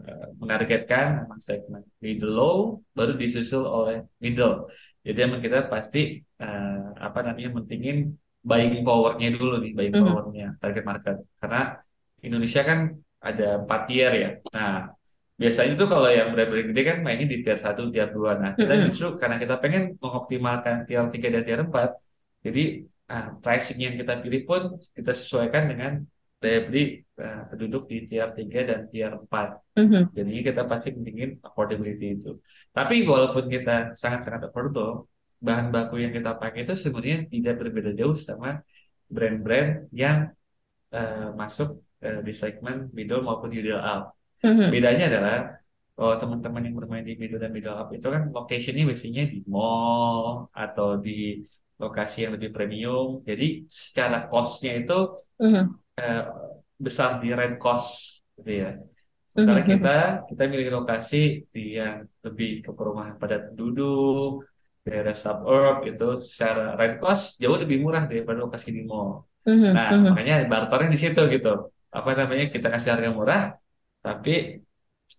menargetkan 0.41 1.05
memang 1.23 1.39
segmen 1.41 1.83
middle 2.03 2.33
low, 2.33 2.57
baru 2.97 3.13
disusul 3.15 3.63
oleh 3.63 4.03
middle. 4.19 4.67
Jadi 5.05 5.19
emang 5.23 5.39
kita 5.39 5.71
pasti 5.71 6.19
uh, 6.41 6.91
apa 6.97 7.19
namanya 7.23 7.49
mentingin 7.55 8.11
buying 8.43 8.83
powernya 8.83 9.29
dulu 9.35 9.59
nih, 9.63 9.71
buying 9.77 9.95
Mhm. 9.95 10.03
powernya 10.03 10.47
target 10.61 10.83
market. 10.83 11.15
Karena 11.39 11.61
Indonesia 12.25 12.61
kan 12.65 12.79
ada 13.21 13.47
empat 13.63 13.81
tier 13.87 14.11
ya. 14.13 14.29
Nah, 14.55 14.89
biasanya 15.37 15.73
tuh 15.77 15.87
kalau 15.89 16.09
yang 16.09 16.33
brand-brand 16.33 16.67
gede 16.73 16.81
kan 16.81 16.97
mainnya 17.05 17.27
di 17.29 17.37
tier 17.45 17.59
1, 17.61 17.93
tier 17.93 18.09
2. 18.09 18.31
Nah, 18.41 18.51
kita 18.57 18.73
Mhm. 18.73 18.83
justru 18.89 19.07
karena 19.21 19.37
kita 19.37 19.55
pengen 19.61 19.83
mengoptimalkan 20.01 20.75
tier 20.87 21.05
3 21.13 21.27
dan 21.33 21.41
tier 21.45 21.61
4, 21.61 21.89
jadi 22.41 22.63
ah, 23.11 23.35
pricing 23.39 23.79
yang 23.79 23.95
kita 23.95 24.19
pilih 24.23 24.41
pun 24.43 24.61
kita 24.95 25.11
sesuaikan 25.15 25.71
dengan 25.71 25.91
daya 26.37 26.59
beli 26.69 27.01
ah, 27.17 27.49
penduduk 27.49 27.89
di 27.89 28.05
tier 28.05 28.29
3 28.29 28.69
dan 28.69 28.79
tier 28.91 29.11
4. 29.15 29.79
Mhm. 29.79 30.01
Jadinya 30.13 30.41
kita 30.53 30.61
pasti 30.69 30.89
pentingin 30.93 31.29
affordability 31.41 32.07
itu. 32.19 32.37
Tapi 32.69 33.07
walaupun 33.07 33.49
kita 33.49 33.97
sangat-sangat 33.97 34.51
affordable, 34.51 35.09
bahan 35.37 35.69
baku 35.69 36.01
yang 36.01 36.13
kita 36.13 36.37
pakai 36.37 36.65
itu 36.65 36.73
sebenarnya 36.73 37.29
tidak 37.29 37.61
berbeda 37.61 37.91
jauh 37.93 38.17
sama 38.17 38.61
brand-brand 39.09 39.89
yang 39.93 40.29
eh, 40.93 41.29
masuk 41.33 41.81
eh, 42.03 42.21
di 42.21 42.33
segmen 42.33 42.91
middle 42.93 43.23
maupun 43.25 43.49
middle 43.49 43.81
up. 43.81 44.13
Mhm. 44.45 44.69
Bedanya 44.69 45.05
adalah 45.09 45.37
kalau 45.97 46.13
teman-teman 46.21 46.61
yang 46.61 46.75
bermain 46.77 47.01
di 47.01 47.17
middle 47.17 47.41
dan 47.41 47.49
middle 47.49 47.73
up 47.73 47.89
itu 47.89 48.05
kan 48.05 48.29
locationnya 48.29 48.85
biasanya 48.85 49.23
di 49.33 49.41
mall 49.49 50.45
atau 50.53 51.01
di 51.01 51.41
lokasi 51.77 52.17
yang 52.25 52.33
lebih 52.37 52.49
premium. 52.55 53.21
Jadi 53.29 53.65
secara 53.69 54.25
cost-nya 54.31 54.73
itu 54.81 54.97
Mhm. 55.39 55.63
eh, 55.97 56.23
besar 56.77 57.09
di 57.21 57.29
rent 57.33 57.57
cost 57.57 58.21
gitu 58.37 58.51
ya. 58.63 58.69
Sementara 59.33 59.61
Mhm. 59.61 59.69
kita 59.71 59.95
kita 60.29 60.43
milih 60.49 60.69
lokasi 60.77 61.17
di 61.53 61.77
yang 61.77 62.05
lebih 62.25 62.51
ke 62.65 62.71
perumahan 62.77 63.15
padat 63.21 63.41
penduduk, 63.53 64.45
daerah 64.85 65.13
suburb 65.13 65.75
itu 65.89 66.07
secara 66.21 66.73
rent 66.79 66.97
cost 67.01 67.37
jauh 67.41 67.57
lebih 67.57 67.77
murah 67.83 68.03
daripada 68.09 68.37
lokasi 68.45 68.69
di 68.77 68.81
mall. 68.89 69.25
Nah, 69.77 69.89
makanya 70.13 70.33
barternya 70.51 70.89
di 70.95 70.99
situ 71.03 71.21
gitu. 71.33 71.49
Apa 71.93 72.09
namanya? 72.19 72.45
Kita 72.53 72.67
kasih 72.73 72.89
harga 72.97 73.09
murah, 73.13 73.41
tapi 74.05 74.61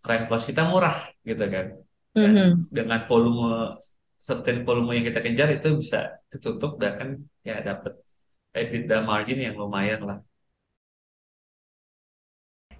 rent 0.08 0.24
cost 0.28 0.44
kita 0.50 0.62
murah 0.72 0.96
gitu 1.28 1.44
kan. 1.54 1.66
Dan 2.14 2.32
dengan 2.70 3.00
volume 3.08 3.76
certain 4.28 4.58
volume 4.66 4.90
yang 4.96 5.04
kita 5.08 5.20
kejar 5.26 5.48
itu 5.56 5.68
bisa 5.82 5.98
ditutup 6.32 6.70
bahkan 6.82 7.08
ya 7.48 7.54
dapat 7.68 7.92
EBITDA 8.56 8.96
margin 9.10 9.38
yang 9.46 9.54
lumayan 9.60 10.00
lah. 10.08 10.18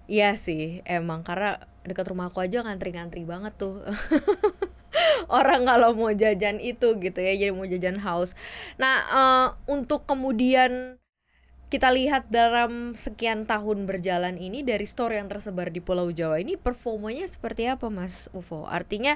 Iya 0.09 0.25
sih, 0.45 0.81
emang 0.97 1.19
karena 1.27 1.49
dekat 1.87 2.05
rumah 2.11 2.25
aku 2.29 2.39
aja 2.45 2.57
ngantri-ngantri 2.65 3.21
banget 3.31 3.53
tuh. 3.61 3.73
Orang 5.29 5.61
kalau 5.69 5.93
mau 5.93 6.11
jajan 6.13 6.57
itu 6.59 6.97
gitu 6.97 7.19
ya, 7.21 7.33
jadi 7.37 7.51
mau 7.53 7.67
jajan 7.67 7.99
house. 8.01 8.33
Nah, 8.81 8.95
eh, 9.09 9.47
untuk 9.69 10.05
kemudian 10.09 10.97
kita 11.69 11.93
lihat 11.93 12.29
dalam 12.33 12.97
sekian 12.97 13.45
tahun 13.45 13.85
berjalan 13.85 14.41
ini 14.41 14.65
dari 14.65 14.85
store 14.89 15.21
yang 15.21 15.29
tersebar 15.29 15.69
di 15.69 15.81
Pulau 15.83 16.09
Jawa 16.09 16.41
ini 16.41 16.57
performanya 16.57 17.29
seperti 17.29 17.69
apa 17.69 17.87
Mas 17.93 18.25
UFO? 18.33 18.65
Artinya 18.65 19.15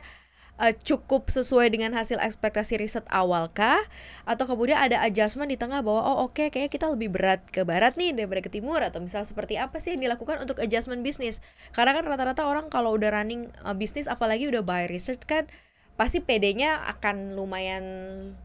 eh, 0.62 0.74
cukup 0.74 1.29
sesuai 1.33 1.74
dengan 1.74 1.93
hasil 1.98 2.22
ekspektasi 2.22 2.77
riset 2.77 3.05
awal 3.10 3.50
kah? 3.50 3.81
Atau 4.27 4.45
kemudian 4.45 4.77
ada 4.77 5.01
adjustment 5.01 5.50
di 5.50 5.57
tengah 5.57 5.81
bahwa 5.81 6.01
oh 6.03 6.17
oke 6.29 6.53
kayak 6.53 6.69
kita 6.69 6.89
lebih 6.93 7.13
berat 7.13 7.41
ke 7.50 7.65
barat 7.65 7.98
nih 7.98 8.13
daripada 8.13 8.41
ke 8.45 8.51
timur 8.53 8.81
atau 8.81 9.01
misal 9.01 9.25
seperti 9.25 9.57
apa 9.57 9.81
sih 9.81 9.98
yang 9.98 10.05
dilakukan 10.10 10.43
untuk 10.45 10.62
adjustment 10.62 11.01
bisnis? 11.01 11.41
Karena 11.74 11.98
kan 11.98 12.05
rata-rata 12.05 12.45
orang 12.45 12.69
kalau 12.69 12.93
udah 12.93 13.10
running 13.13 13.50
eh, 13.50 13.75
bisnis 13.77 14.05
apalagi 14.05 14.50
udah 14.50 14.62
buy 14.62 14.86
research 14.89 15.25
kan 15.25 15.50
pasti 15.93 16.17
PD-nya 16.25 16.89
akan 16.98 17.38
lumayan 17.38 17.86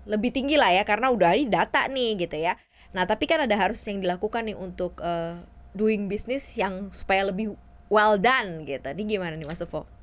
lebih 0.05 0.37
tinggi 0.37 0.61
lah 0.61 0.69
ya 0.69 0.85
karena 0.85 1.09
udah 1.09 1.33
ada 1.33 1.65
data 1.65 1.81
nih 1.89 2.29
gitu 2.29 2.37
ya. 2.37 2.61
Nah, 2.93 3.05
tapi 3.05 3.29
kan 3.29 3.45
ada 3.45 3.57
harus 3.57 3.81
yang 3.85 4.01
dilakukan 4.01 4.49
nih 4.49 4.57
untuk 4.57 5.01
eh, 5.05 5.37
doing 5.77 6.09
business 6.09 6.57
yang 6.57 6.89
supaya 6.93 7.29
lebih 7.29 7.57
well 7.93 8.17
done 8.21 8.65
gitu. 8.65 8.85
Ini 8.85 9.19
gimana 9.19 9.35
nih 9.37 9.49
Mas 9.49 9.61
Ufo? 9.65 9.98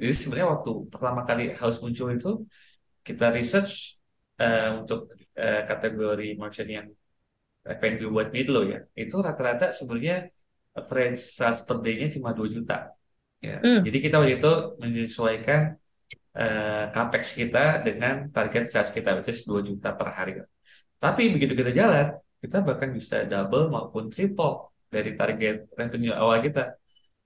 Jadi 0.00 0.12
sebenarnya 0.12 0.48
waktu 0.54 0.70
pertama 0.90 1.20
kali 1.22 1.54
house 1.54 1.78
muncul 1.82 2.08
itu 2.10 2.30
kita 3.06 3.30
research 3.30 4.02
eh, 4.42 4.70
untuk 4.74 5.14
eh, 5.38 5.62
kategori 5.62 6.28
merchant 6.34 6.70
yang 6.70 6.86
F&B 7.66 8.06
buat 8.10 8.30
mid 8.30 8.46
low 8.46 8.62
ya, 8.62 8.78
itu 8.94 9.16
rata-rata 9.18 9.74
sebenarnya 9.74 10.30
average 10.76 11.18
sales 11.18 11.66
per 11.66 11.82
day-nya 11.82 12.14
cuma 12.14 12.30
2 12.30 12.46
juta. 12.46 12.94
Ya. 13.42 13.58
Hmm. 13.58 13.82
Jadi 13.82 13.98
kita 13.98 14.22
waktu 14.22 14.38
itu 14.38 14.52
menyesuaikan 14.78 15.60
eh, 16.36 16.84
capex 16.94 17.34
kita 17.34 17.82
dengan 17.82 18.30
target 18.30 18.64
sales 18.70 18.90
kita, 18.94 19.18
which 19.18 19.32
is 19.32 19.42
2 19.42 19.64
juta 19.66 19.96
per 19.98 20.08
hari. 20.14 20.32
Tapi 20.96 21.22
begitu 21.34 21.58
kita 21.58 21.72
jalan, 21.74 22.16
kita 22.38 22.62
bahkan 22.62 22.90
bisa 22.94 23.26
double 23.26 23.72
maupun 23.72 24.08
triple 24.12 24.70
dari 24.86 25.18
target 25.18 25.66
revenue 25.74 26.14
awal 26.14 26.38
kita. 26.40 26.76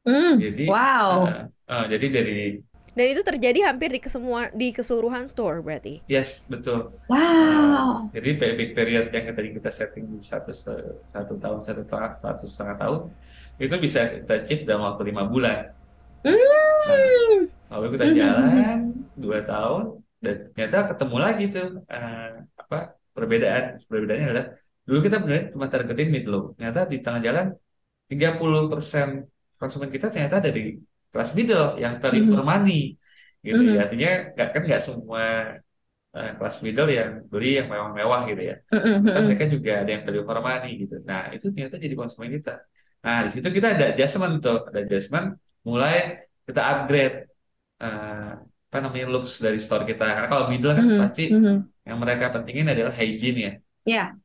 Hmm, 0.01 0.41
Jadi, 0.41 0.65
wow. 0.65 1.29
eh, 1.29 1.45
eh, 1.71 1.85
jadi 1.93 2.07
dari 2.17 2.33
Dan 2.97 3.07
itu 3.15 3.23
terjadi 3.23 3.71
hampir 3.71 3.89
di 3.95 4.01
kesemua 4.03 4.51
di 4.51 4.69
keseluruhan 4.77 5.25
store 5.31 5.59
berarti. 5.67 5.95
yes 6.13 6.31
betul. 6.53 6.79
Wow. 7.11 8.11
Jadi 8.15 8.29
payback 8.41 8.71
period 8.79 9.05
yang 9.15 9.25
tadi 9.39 9.49
kita 9.57 9.71
setting 9.71 10.05
di 10.19 10.19
satu 10.33 10.51
satu 11.15 11.33
tahun 11.43 11.59
satu 11.67 11.83
tahun 11.87 12.11
satu 12.25 12.45
setengah 12.51 12.77
tahun 12.83 13.01
itu 13.63 13.75
bisa 13.85 14.01
kita 14.19 14.33
achieve 14.43 14.63
dalam 14.69 14.83
waktu 14.89 15.03
lima 15.11 15.23
bulan. 15.33 15.59
Nah, 16.25 16.35
Hmm. 16.87 17.47
lalu 17.71 17.87
kita 17.95 18.07
jalan 18.21 18.79
dua 19.23 19.39
tahun 19.49 19.83
dan 20.25 20.35
ternyata 20.53 20.77
ketemu 20.91 21.17
lagi 21.25 21.43
tuh 21.55 21.67
eh, 21.95 22.19
apa 22.63 22.77
perbedaan 23.15 23.65
perbedaannya 23.91 24.27
adalah 24.31 24.47
dulu 24.87 24.99
kita 25.07 25.17
benar 25.25 25.39
cuma 25.55 25.67
targetin 25.73 26.09
mid 26.15 26.25
low. 26.33 26.43
Ternyata 26.57 26.81
di 26.93 26.97
tengah 27.05 27.21
jalan 27.29 27.47
30% 28.11 29.09
konsumen 29.61 29.91
kita 29.95 30.07
ternyata 30.13 30.37
dari 30.47 30.61
kelas 31.13 31.31
middle 31.39 31.65
yang 31.83 31.95
value 32.03 32.25
Mhm. 32.25 32.31
for 32.31 32.41
money 32.53 32.73
gitu 33.47 33.61
Mhm. 33.61 33.75
ya. 33.75 33.79
Artinya 33.85 34.09
kan 34.55 34.63
nggak 34.67 34.83
semua 34.87 35.23
eh, 36.17 36.31
kelas 36.39 36.57
middle 36.67 36.89
yang 36.99 37.11
beli 37.33 37.49
yang 37.59 37.67
mewah-mewah 37.73 38.21
gitu 38.31 38.43
ya. 38.51 38.57
Mm-mm, 38.73 39.07
Kan 39.15 39.23
mereka 39.29 39.45
juga 39.55 39.71
ada 39.83 39.91
yang 39.95 40.03
value 40.07 40.25
for 40.29 40.39
money 40.49 40.71
gitu. 40.83 40.95
Nah, 41.11 41.21
itu 41.35 41.47
ternyata 41.55 41.77
jadi 41.85 41.95
konsumen 42.01 42.31
kita. 42.37 42.53
Nah, 43.05 43.17
di 43.27 43.31
situ 43.35 43.49
kita 43.57 43.69
ada 43.75 43.85
adjustment 43.93 44.35
tuh, 44.45 44.59
ada 44.69 44.79
adjustment 44.85 45.27
mulai 45.69 45.95
kita 46.47 46.61
upgrade 46.73 47.17
eh, 47.85 48.31
apa 48.71 48.79
namanya 48.85 49.07
looks 49.15 49.33
dari 49.45 49.59
store 49.65 49.85
kita. 49.91 50.05
Karena 50.17 50.29
kalau 50.33 50.47
middle 50.53 50.73
kan 50.79 50.87
Mhm, 50.87 51.01
pasti 51.01 51.23
mhm. 51.33 51.57
yang 51.89 51.99
mereka 52.03 52.25
pentingin 52.35 52.67
adalah 52.75 52.93
hygiene 53.01 53.39
ya. 53.47 53.53
Ya. 53.85 54.17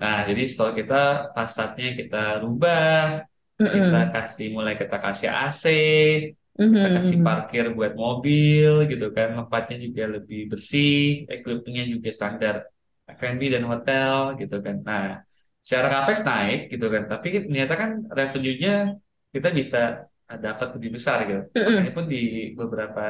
Nah, 0.00 0.16
jadi 0.28 0.42
store 0.52 0.72
kita 0.78 0.94
fasadnya 1.34 1.86
kita 2.00 2.16
rubah, 2.42 3.26
kita 3.74 3.96
kasih 4.14 4.46
mulai 4.56 4.74
kita 4.80 4.96
kasih 5.04 5.28
AC, 5.34 5.64
Mhm, 6.58 6.74
kita 6.74 6.88
kasih 6.96 7.16
mhm. 7.18 7.24
parkir 7.26 7.64
buat 7.76 7.92
mobil 8.04 8.70
gitu 8.90 9.06
kan, 9.16 9.28
tempatnya 9.38 9.76
juga 9.86 10.02
lebih 10.14 10.38
bersih, 10.52 10.92
equipmentnya 11.32 11.84
juga 11.94 12.08
standar 12.18 12.54
F&B 13.18 13.42
dan 13.54 13.64
hotel 13.70 14.14
gitu 14.40 14.54
kan. 14.66 14.76
Nah, 14.88 15.04
secara 15.64 15.86
capex 15.92 16.18
naik 16.28 16.58
gitu 16.72 16.86
kan, 16.94 17.02
tapi 17.10 17.26
ternyata 17.46 17.74
kan 17.80 17.90
revenue-nya 18.18 18.70
kita 19.34 19.48
bisa 19.58 19.78
dapat 20.44 20.68
lebih 20.76 20.90
besar 20.96 21.16
gitu. 21.28 21.40
Makanya 21.64 21.90
pun 21.96 22.04
di 22.12 22.18
beberapa 22.58 23.02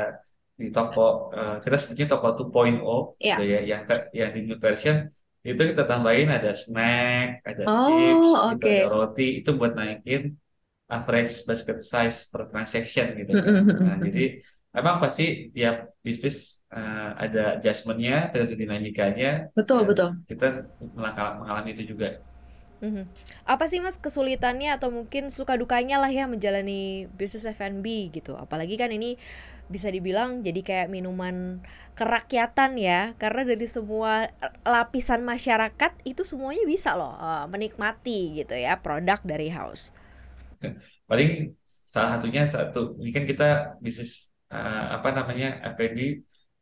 di 0.59 0.67
toko 0.75 1.01
eh, 1.39 1.55
kita 1.65 1.77
sebutnya 1.81 2.07
toko 2.13 2.27
2.0 2.39 2.99
Ya. 3.19 3.35
gitu 3.37 3.43
ya, 3.53 3.59
yang 3.71 3.83
yang 4.21 4.31
di 4.35 4.41
new 4.47 4.59
version 4.67 4.97
itu 5.47 5.63
kita 5.71 5.83
tambahin 5.91 6.29
ada 6.37 6.51
snack, 6.63 7.27
ada 7.51 7.65
Oh, 7.67 7.85
chips, 7.85 8.43
gitu, 8.51 8.65
oke. 8.67 8.75
ada 8.75 8.83
roti 8.93 9.23
itu 9.41 9.51
buat 9.59 9.73
naikin 9.79 10.23
average 10.95 11.33
basket 11.49 11.79
size 11.93 12.19
per 12.33 12.43
transaction 12.53 13.07
gitu 13.21 13.33
kan. 13.41 13.49
Nah, 13.83 13.95
jadi 14.07 14.21
emang 14.79 14.97
pasti 15.03 15.23
tiap 15.55 15.77
bisnis 16.07 16.37
eh, 16.77 17.09
ada 17.25 17.41
adjustment-nya, 17.59 18.15
tergantung 18.31 18.61
dinamikanya. 18.65 19.29
Betul, 19.57 19.85
Dan 19.85 19.89
betul. 19.89 20.11
kita 20.31 20.45
melangkah- 20.97 21.37
mengalami 21.41 21.69
itu 21.75 21.85
juga. 21.93 22.07
Mhm. 22.79 23.11
Apa 23.43 23.67
sih 23.67 23.83
Mas 23.83 23.99
kesulitannya 23.99 24.71
atau 24.79 24.95
mungkin 24.95 25.35
suka 25.35 25.59
dukanya 25.59 25.99
lah 25.99 26.11
ya 26.15 26.31
menjalani 26.31 27.11
bisnis 27.19 27.43
F&B 27.43 28.07
gitu. 28.15 28.39
Apalagi 28.39 28.79
kan 28.79 28.95
ini 28.95 29.19
bisa 29.75 29.89
dibilang 29.93 30.41
jadi 30.47 30.61
kayak 30.69 30.89
minuman 30.95 31.61
kerakyatan 31.99 32.71
ya. 32.81 33.01
Karena 33.21 33.43
dari 33.51 33.67
semua 33.69 34.29
lapisan 34.65 35.23
masyarakat 35.23 35.93
itu 36.11 36.23
semuanya 36.25 36.65
bisa 36.69 36.91
loh 36.99 37.15
eh, 37.21 37.45
menikmati 37.53 38.43
gitu 38.43 38.55
ya 38.57 38.81
produk 38.85 39.19
dari 39.25 39.49
house. 39.53 39.93
Paling 41.09 41.31
salah 41.65 42.11
satunya 42.21 42.43
satu, 42.45 42.79
ini 43.01 43.11
kan 43.17 43.25
kita 43.31 43.45
bisnis 43.85 44.11
eh, 44.53 44.85
apa 44.97 45.09
namanya 45.17 45.47
F&B 45.73 45.99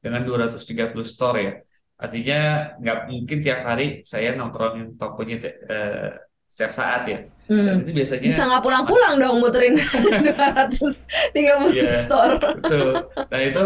dengan 0.03 0.23
230 0.23 1.03
store 1.03 1.39
ya. 1.47 1.53
Artinya 1.97 2.37
nggak 2.81 2.97
mungkin 3.11 3.39
tiap 3.45 3.61
hari 3.69 3.85
saya 4.13 4.29
nongkrongin 4.39 4.95
tokonya 5.01 5.37
eh, 5.73 6.09
setiap 6.47 6.73
saat 6.79 7.03
ya. 7.13 7.19
Hmm. 7.47 7.79
itu 7.81 7.91
biasanya 7.99 8.31
Bisa 8.31 8.43
nggak 8.43 8.63
pulang-pulang 8.67 9.23
dong 9.23 9.39
muterin 9.39 9.79
230 10.75 11.71
Iya, 11.71 11.83
store. 11.95 12.35
betul. 12.55 12.87
Nah 13.31 13.41
itu 13.47 13.61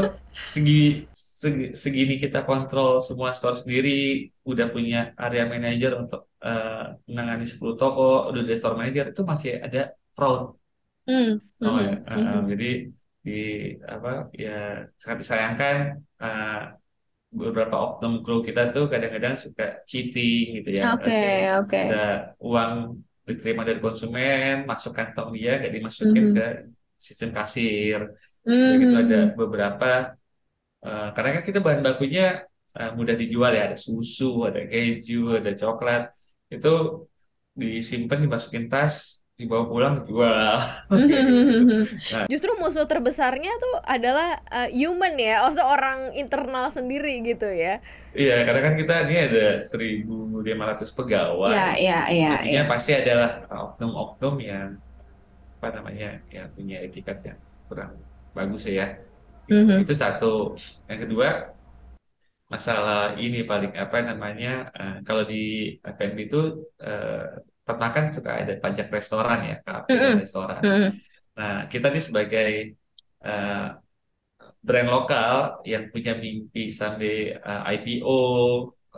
segi, 0.54 0.72
segi- 1.42 1.72
segini 1.82 2.12
kita 2.24 2.38
kontrol 2.48 2.88
semua 3.08 3.30
store 3.38 3.56
sendiri, 3.62 3.90
udah 4.50 4.66
punya 4.74 4.96
area 5.24 5.42
manager 5.52 5.90
untuk 6.02 6.20
eh, 6.46 6.68
menangani 7.08 7.44
10 7.52 7.74
toko, 7.80 8.02
udah 8.28 8.40
ada 8.44 8.54
store 8.60 8.76
manager 8.80 9.04
itu 9.12 9.22
masih 9.32 9.50
ada 9.66 9.78
fraud. 10.16 10.40
Hmm, 11.06 11.38
Oh, 11.64 11.76
mhm, 11.76 11.86
ya. 11.86 11.90
Eh, 12.10 12.20
eh, 12.28 12.38
mhm. 12.40 12.50
jadi 12.50 12.64
di 13.26 13.32
apa 13.92 14.08
ya 14.42 14.50
sangat 15.00 15.18
disayangkan 15.22 15.76
eh, 16.22 16.48
beberapa 17.40 17.76
oknum 17.84 18.12
kru 18.24 18.34
kita 18.48 18.60
tuh 18.74 18.84
kadang-kadang 18.92 19.34
suka 19.44 19.64
cheating 19.90 20.42
gitu 20.56 20.70
ya. 20.80 20.84
Oke, 20.92 21.00
Maksudnya 21.02 21.42
oke. 21.60 21.80
ada 21.80 21.94
uang 22.46 22.72
diterima 23.28 23.62
dari 23.68 23.80
konsumen, 23.86 24.52
masuk 24.70 24.92
kantong 24.98 25.28
dia, 25.36 25.50
nggak 25.60 25.72
dimasukin 25.76 26.26
Mhm. 26.26 26.34
ke 26.36 26.44
sistem 27.06 27.30
kasir. 27.38 28.00
Udah 28.64 28.74
gitu 28.82 28.94
ada 29.02 29.16
beberapa 29.40 29.86
eh, 30.86 31.06
karena 31.14 31.30
kan 31.36 31.42
kita 31.48 31.58
bahan 31.64 31.82
bakunya 31.86 32.22
eh, 32.78 32.90
mudah 32.98 33.14
dijual 33.20 33.50
ya, 33.58 33.62
ada 33.68 33.78
susu, 33.86 34.24
ada 34.48 34.60
keju, 34.70 35.14
ada 35.40 35.50
coklat. 35.60 36.02
Itu 36.54 36.68
disimpan 37.60 38.18
dimasukin 38.24 38.64
tas, 38.72 39.19
dibawa 39.40 39.64
pulang 39.64 39.92
dijual. 40.04 40.56
Gitu. 40.92 41.18
Mhm. 41.60 42.28
Justru 42.28 42.52
musuh 42.60 42.84
terbesarnya 42.84 43.52
tuh 43.56 43.74
adalah 43.88 44.38
eh, 44.52 44.68
human 44.76 45.16
ya, 45.16 45.48
oh 45.48 45.52
seorang 45.52 46.12
internal 46.12 46.68
sendiri 46.68 47.24
gitu 47.24 47.48
ya. 47.48 47.80
Iya, 48.12 48.44
karena 48.44 48.60
kan 48.60 48.74
kita 48.76 48.94
ini 49.08 49.16
ada 49.30 49.46
1.500 49.62 50.92
pegawai. 50.92 51.50
Ya, 51.54 51.66
ya, 51.78 51.98
ya, 52.12 52.28
Artinya 52.36 52.64
ya. 52.66 52.70
pasti 52.70 52.92
adalah 52.92 53.30
oknum-oknum 53.48 54.34
yang 54.44 54.68
apa 55.60 55.68
namanya 55.76 56.20
yang 56.32 56.48
punya 56.52 56.80
etikat 56.84 57.20
yang 57.24 57.38
kurang 57.68 57.96
bagus 58.36 58.68
ya. 58.68 58.98
Gitu. 59.48 59.64
Mhm. 59.64 59.84
Itu 59.86 59.94
satu. 59.96 60.32
Yang 60.90 61.00
kedua 61.08 61.28
masalah 62.50 63.14
ini 63.14 63.46
paling 63.46 63.78
apa 63.78 63.98
namanya 64.02 64.74
eh, 64.74 64.96
kalau 65.06 65.22
di 65.22 65.74
F&B 65.86 66.18
itu 66.26 66.40
peternakan 67.76 68.04
suka 68.16 68.30
ada 68.42 68.52
pajak 68.64 68.86
restoran 68.96 69.38
ya, 69.50 69.54
kafe 69.66 69.94
dan 70.04 70.14
Mhm. 70.14 70.20
restoran. 70.22 70.62
Mhm. 70.64 71.00
Nah 71.38 71.52
kita 71.72 71.86
nih 71.94 72.02
sebagai 72.08 72.48
eh, 73.26 73.60
brand 74.66 74.88
lokal 74.94 75.32
yang 75.72 75.84
punya 75.92 76.12
mimpi 76.24 76.60
sampai 76.80 77.12
eh, 77.48 77.62
IPO 77.74 78.08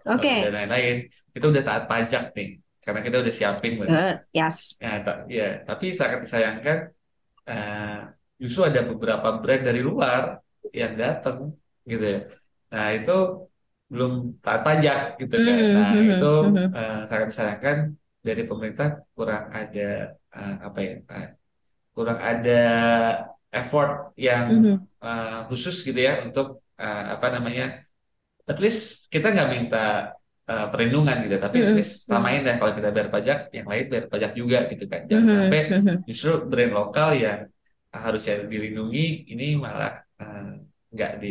Oke. 0.06 0.28
dan 0.42 0.50
lain-lain, 0.56 0.94
kita 1.34 1.44
udah 1.52 1.62
taat 1.68 1.84
pajak 1.90 2.24
nih. 2.36 2.48
karena 2.82 3.00
kita 3.06 3.16
udah 3.22 3.34
siapin. 3.38 3.72
Eh, 3.88 4.18
yes. 4.32 4.78
Ya, 4.82 4.88
ta- 5.06 5.22
ya, 5.36 5.42
tapi 5.68 5.84
sangat 5.98 6.18
disayangkan 6.26 6.78
eh, 7.50 7.96
justru 8.42 8.62
ada 8.70 8.80
beberapa 8.90 9.28
brand 9.42 9.62
dari 9.68 9.80
luar 9.88 10.22
yang 10.80 10.92
datang 11.02 11.38
gitu 11.90 12.04
ya. 12.14 12.18
Nah, 12.72 12.86
itu 12.98 13.12
belum 13.92 14.12
taat 14.44 14.60
pajak 14.66 14.98
gitu 15.22 15.36
kan. 15.46 15.60
Mhm, 15.60 15.76
Nah, 15.76 15.90
mhm, 15.94 16.10
itu 16.10 16.24
eh, 16.76 16.94
sangat 17.10 17.26
disayangkan 17.32 17.76
dari 18.26 18.42
pemerintah 18.50 18.88
kurang 19.16 19.44
ada 19.60 19.80
eh, 20.36 20.54
apa 20.66 20.78
ya? 20.86 20.92
eh, 21.14 21.28
kurang 21.96 22.18
ada 22.30 22.60
effort 23.52 23.90
yang 24.16 24.46
Mhm. 24.52 24.86
eh, 25.04 25.38
khusus 25.48 25.76
gitu 25.86 25.98
ya 26.08 26.12
untuk 26.26 26.46
eh, 26.82 27.02
apa 27.14 27.26
namanya? 27.34 27.64
At 28.50 28.58
least 28.64 29.08
kita 29.14 29.26
nggak 29.34 29.48
minta 29.54 29.84
eh, 30.50 30.66
perlindungan 30.72 31.16
gitu, 31.26 31.36
tapi 31.44 31.56
at 31.66 31.70
Mhm, 31.70 31.76
least 31.78 31.92
samain 32.10 32.40
deh 32.46 32.56
kalau 32.60 32.72
kita 32.78 32.88
bayar 32.94 33.10
pajak, 33.14 33.38
yang 33.56 33.66
lain 33.70 33.84
bayar 33.92 34.06
pajak 34.12 34.32
juga 34.40 34.58
gitu 34.72 34.84
kan. 34.92 35.02
Jangan 35.10 35.26
Mhm, 35.26 35.36
sampai 35.38 35.60
mhm. 35.70 35.96
justru 36.08 36.30
brand 36.50 36.72
lokal 36.78 37.08
yang 37.24 37.40
harusnya 37.92 38.34
dilindungi 38.52 39.04
ini 39.32 39.46
malah 39.64 39.92
nggak 40.92 41.12
di 41.22 41.28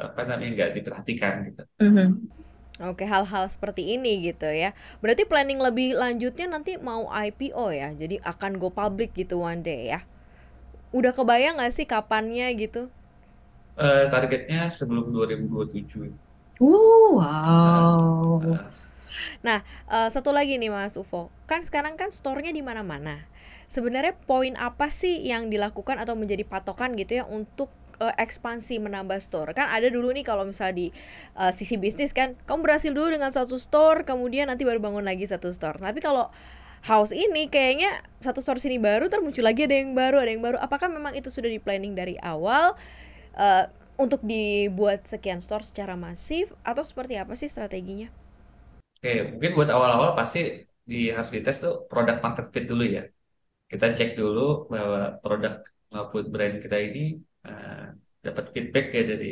apa 0.00 0.20
namanya 0.28 0.50
nggak 0.56 0.70
diperhatikan 0.80 1.34
gitu. 1.52 1.62
Mhm. 1.80 2.41
Oke, 2.80 3.04
hal-hal 3.04 3.44
seperti 3.52 3.82
ini 3.96 4.24
gitu 4.24 4.48
ya. 4.48 4.72
Berarti 5.04 5.28
planning 5.28 5.60
lebih 5.60 5.92
lanjutnya 5.92 6.46
nanti 6.48 6.80
mau 6.80 7.04
IPO 7.12 7.68
ya. 7.68 7.92
Jadi 7.92 8.16
akan 8.24 8.56
go 8.56 8.72
public 8.72 9.12
gitu 9.12 9.44
one 9.44 9.60
day 9.60 9.92
ya. 9.92 10.00
Udah 10.92 11.12
kebayang 11.16 11.58
nggak 11.60 11.74
sih 11.76 11.86
kapannya 11.88 12.48
gitu? 12.56 12.88
Eh, 13.86 14.04
targetnya 14.12 14.60
sebelum 14.68 15.12
2027. 15.12 16.12
Uh, 16.60 17.18
Nah, 17.72 17.88
wow. 17.92 18.60
eh, 19.46 19.60
Eh, 19.92 20.08
satu 20.08 20.30
lagi 20.32 20.56
nih 20.56 20.72
Mas 20.72 20.96
Ufo, 20.96 21.28
kan 21.44 21.60
sekarang 21.66 21.94
kan 22.00 22.08
store-nya 22.08 22.52
di 22.54 22.64
mana-mana. 22.64 23.28
Sebenarnya 23.68 24.16
poin 24.28 24.52
apa 24.56 24.88
sih 24.92 25.20
yang 25.24 25.48
dilakukan 25.48 25.96
atau 26.00 26.12
menjadi 26.16 26.44
patokan 26.44 26.92
gitu 26.96 27.20
ya 27.20 27.24
untuk 27.28 27.72
eh, 28.02 28.14
ekspansi 28.24 28.82
menambah 28.82 29.18
store? 29.22 29.54
Kan 29.58 29.70
ada 29.70 29.86
dulu 29.88 30.10
nih 30.16 30.24
kalau 30.26 30.42
misalnya 30.48 30.74
di 30.82 30.88
eh, 31.38 31.52
sisi 31.54 31.76
bisnis 31.78 32.10
kan, 32.10 32.34
kamu 32.48 32.60
berhasil 32.66 32.90
dulu 32.90 33.08
dengan 33.14 33.30
satu 33.30 33.56
store, 33.60 34.02
kemudian 34.02 34.50
nanti 34.50 34.66
baru 34.66 34.78
bangun 34.82 35.04
lagi 35.06 35.24
satu 35.28 35.48
store. 35.54 35.78
Tapi 35.78 36.00
kalau 36.02 36.28
house 36.90 37.14
ini 37.14 37.46
kayaknya 37.46 38.02
satu 38.18 38.42
store 38.42 38.58
sini 38.58 38.78
baru, 38.82 39.06
termuncul 39.06 39.46
lagi 39.46 39.64
ada 39.68 39.76
yang 39.78 39.94
baru, 39.94 40.16
ada 40.22 40.30
yang 40.34 40.42
baru. 40.42 40.58
Apakah 40.58 40.90
memang 40.90 41.14
itu 41.14 41.30
sudah 41.30 41.48
di 41.50 41.62
planning 41.62 41.94
dari 41.94 42.18
awal 42.18 42.74
eh, 43.38 43.64
untuk 44.00 44.20
dibuat 44.26 45.06
sekian 45.06 45.38
store 45.44 45.62
secara 45.62 45.94
masif 45.94 46.50
atau 46.66 46.82
seperti 46.82 47.14
apa 47.20 47.34
sih 47.38 47.48
strateginya? 47.50 48.10
Oke, 48.98 49.10
mungkin 49.34 49.50
buat 49.56 49.70
awal-awal 49.74 50.10
pasti 50.18 50.38
di 50.90 50.96
harus 51.14 51.30
dites 51.34 51.56
tuh 51.64 51.72
produk 51.90 52.16
market 52.24 52.46
fit 52.54 52.64
dulu 52.70 52.82
ya. 52.96 53.00
Kita 53.70 53.86
cek 53.98 54.10
dulu 54.20 54.40
bahwa 54.72 54.98
produk 55.22 55.52
maupun 55.94 56.24
brand 56.34 56.56
kita 56.64 56.76
ini 56.86 57.00
eh, 57.48 57.84
dapat 58.26 58.44
feedback 58.54 58.86
ya 58.96 59.02
dari, 59.12 59.26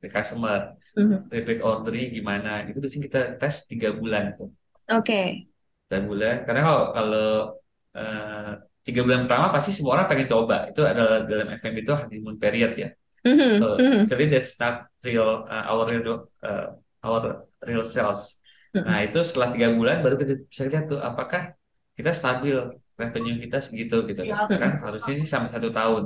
dari 0.00 0.10
customer, 0.16 0.60
Mhm. 0.96 1.34
repeat 1.34 1.58
ordernya 1.68 2.06
gimana. 2.18 2.50
Itu 2.68 2.78
biasanya 2.82 3.04
kita 3.08 3.20
tes 3.40 3.54
tiga 3.70 3.88
bulan 4.00 4.24
tuh. 4.38 4.48
Oke. 4.88 5.46
tiga 5.88 5.98
bulan 6.08 6.34
karena 6.46 6.60
kalau 6.66 6.82
kalau 6.96 7.26
eh, 7.98 8.50
tiga 8.86 9.00
bulan 9.06 9.20
pertama 9.24 9.46
pasti 9.54 9.70
semua 9.76 9.92
orang 10.00 10.06
pengen 10.10 10.26
coba 10.32 10.56
itu 10.70 10.80
adalah 10.84 11.16
dalam 11.30 11.46
FM 11.60 11.74
itu 11.80 11.90
honeymoon 12.00 12.36
period 12.42 12.72
ya 12.82 12.88
Mhm, 13.24 13.40
so 13.58 13.64
mhm. 13.80 14.00
actually 14.00 14.26
that's 14.32 14.56
not 14.62 14.74
real 15.06 15.44
uh, 15.48 15.64
our 15.70 15.84
real 15.90 16.28
uh, 16.46 16.68
our 17.06 17.46
real 17.68 17.84
sales 17.86 18.40
Mhm. 18.74 18.84
nah 18.86 18.98
itu 19.06 19.18
setelah 19.28 19.48
tiga 19.54 19.68
bulan 19.78 19.96
baru 20.04 20.16
kita 20.22 20.32
bisa 20.50 20.62
lihat 20.70 20.84
tuh 20.92 21.00
apakah 21.00 21.42
kita 21.98 22.10
stabil 22.12 22.56
revenue 23.00 23.36
kita 23.44 23.58
segitu 23.58 23.96
gitu 24.10 24.20
kan. 24.26 24.46
Kan 24.48 24.72
harusnya 24.84 25.14
sih 25.20 25.28
sampai 25.28 25.50
satu 25.54 25.68
tahun. 25.70 26.04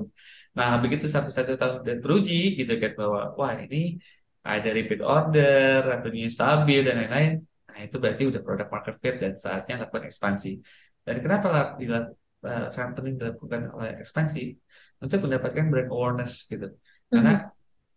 Nah 0.58 0.70
begitu 0.82 1.04
sampai 1.06 1.30
satu 1.30 1.52
tahun 1.60 1.76
dan 1.86 1.96
teruji 2.02 2.58
gitu 2.58 2.72
kan 2.82 2.92
bahwa 2.98 3.20
wah 3.38 3.52
ini 3.54 4.00
ada 4.48 4.68
repeat 4.72 5.00
order 5.04 5.84
revenue 5.84 6.28
stabil 6.30 6.80
dan 6.86 7.04
lain-lain. 7.04 7.32
Nah, 7.68 7.78
itu 7.84 7.96
berarti 8.00 8.22
udah 8.32 8.40
product 8.40 8.70
market 8.72 8.96
fit 8.96 9.16
dan 9.20 9.36
saatnya 9.36 9.84
lakukan 9.84 10.08
ekspansi. 10.08 10.56
Dan 11.04 11.16
kenapa 11.20 11.46
lah 11.52 11.64
eh, 11.76 12.66
sangat 12.72 12.92
penting 12.96 13.14
dilakukan 13.20 13.60
oleh 13.76 14.00
ekspansi? 14.00 14.56
Untuk 15.04 15.28
mendapatkan 15.28 15.68
brand 15.68 15.90
awareness 15.92 16.48
gitu. 16.48 16.72
Karena 17.12 17.44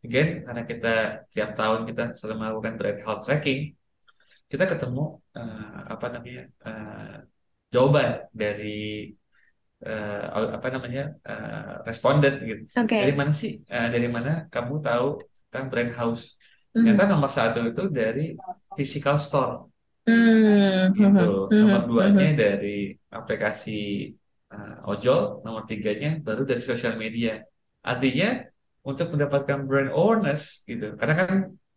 again 0.03 0.43
karena 0.43 0.61
kita 0.67 0.93
tiap 1.31 1.55
tahun 1.55 1.87
kita 1.89 2.03
selalu 2.19 2.35
melakukan 2.41 2.73
brand 2.75 2.99
health 2.99 3.23
tracking, 3.23 3.61
kita 4.51 4.63
ketemu 4.67 5.03
eh, 5.39 5.79
apa 5.87 6.05
namanya 6.11 6.43
eh, 6.67 7.15
jawaban 7.73 8.09
dari 8.41 8.67
eh, 9.85 10.21
apa 10.57 10.67
namanya 10.75 11.01
eh, 11.29 11.73
responden 11.87 12.33
gitu. 12.49 12.61
Oke. 12.77 12.97
Dari 13.01 13.13
mana 13.19 13.31
sih? 13.41 13.51
eh, 13.73 13.87
dari 13.93 14.07
mana 14.15 14.29
kamu 14.53 14.73
tahu 14.85 15.07
tentang 15.49 15.65
brand 15.71 15.91
house? 15.97 16.23
Mhm. 16.75 16.81
Ternyata 16.85 17.03
nomor 17.11 17.31
satu 17.37 17.59
itu 17.69 17.83
dari 17.99 18.21
physical 18.77 19.15
store 19.19 19.53
Mhm, 20.07 20.93
gitu. 20.97 21.21
mhm, 21.53 21.59
Nomor 21.61 21.81
duanya 21.89 22.25
dari 22.33 22.69
aplikasi 23.13 23.71
uh, 24.53 24.89
ojol, 24.89 25.19
nomor 25.45 25.63
tiganya 25.69 26.09
baru 26.25 26.41
dari 26.49 26.61
sosial 26.63 26.93
media. 26.97 27.31
Artinya 27.85 28.27
untuk 28.81 29.13
mendapatkan 29.13 29.57
brand 29.69 29.89
awareness 29.93 30.65
gitu, 30.65 30.97
karena 30.97 31.13
kan 31.21 31.29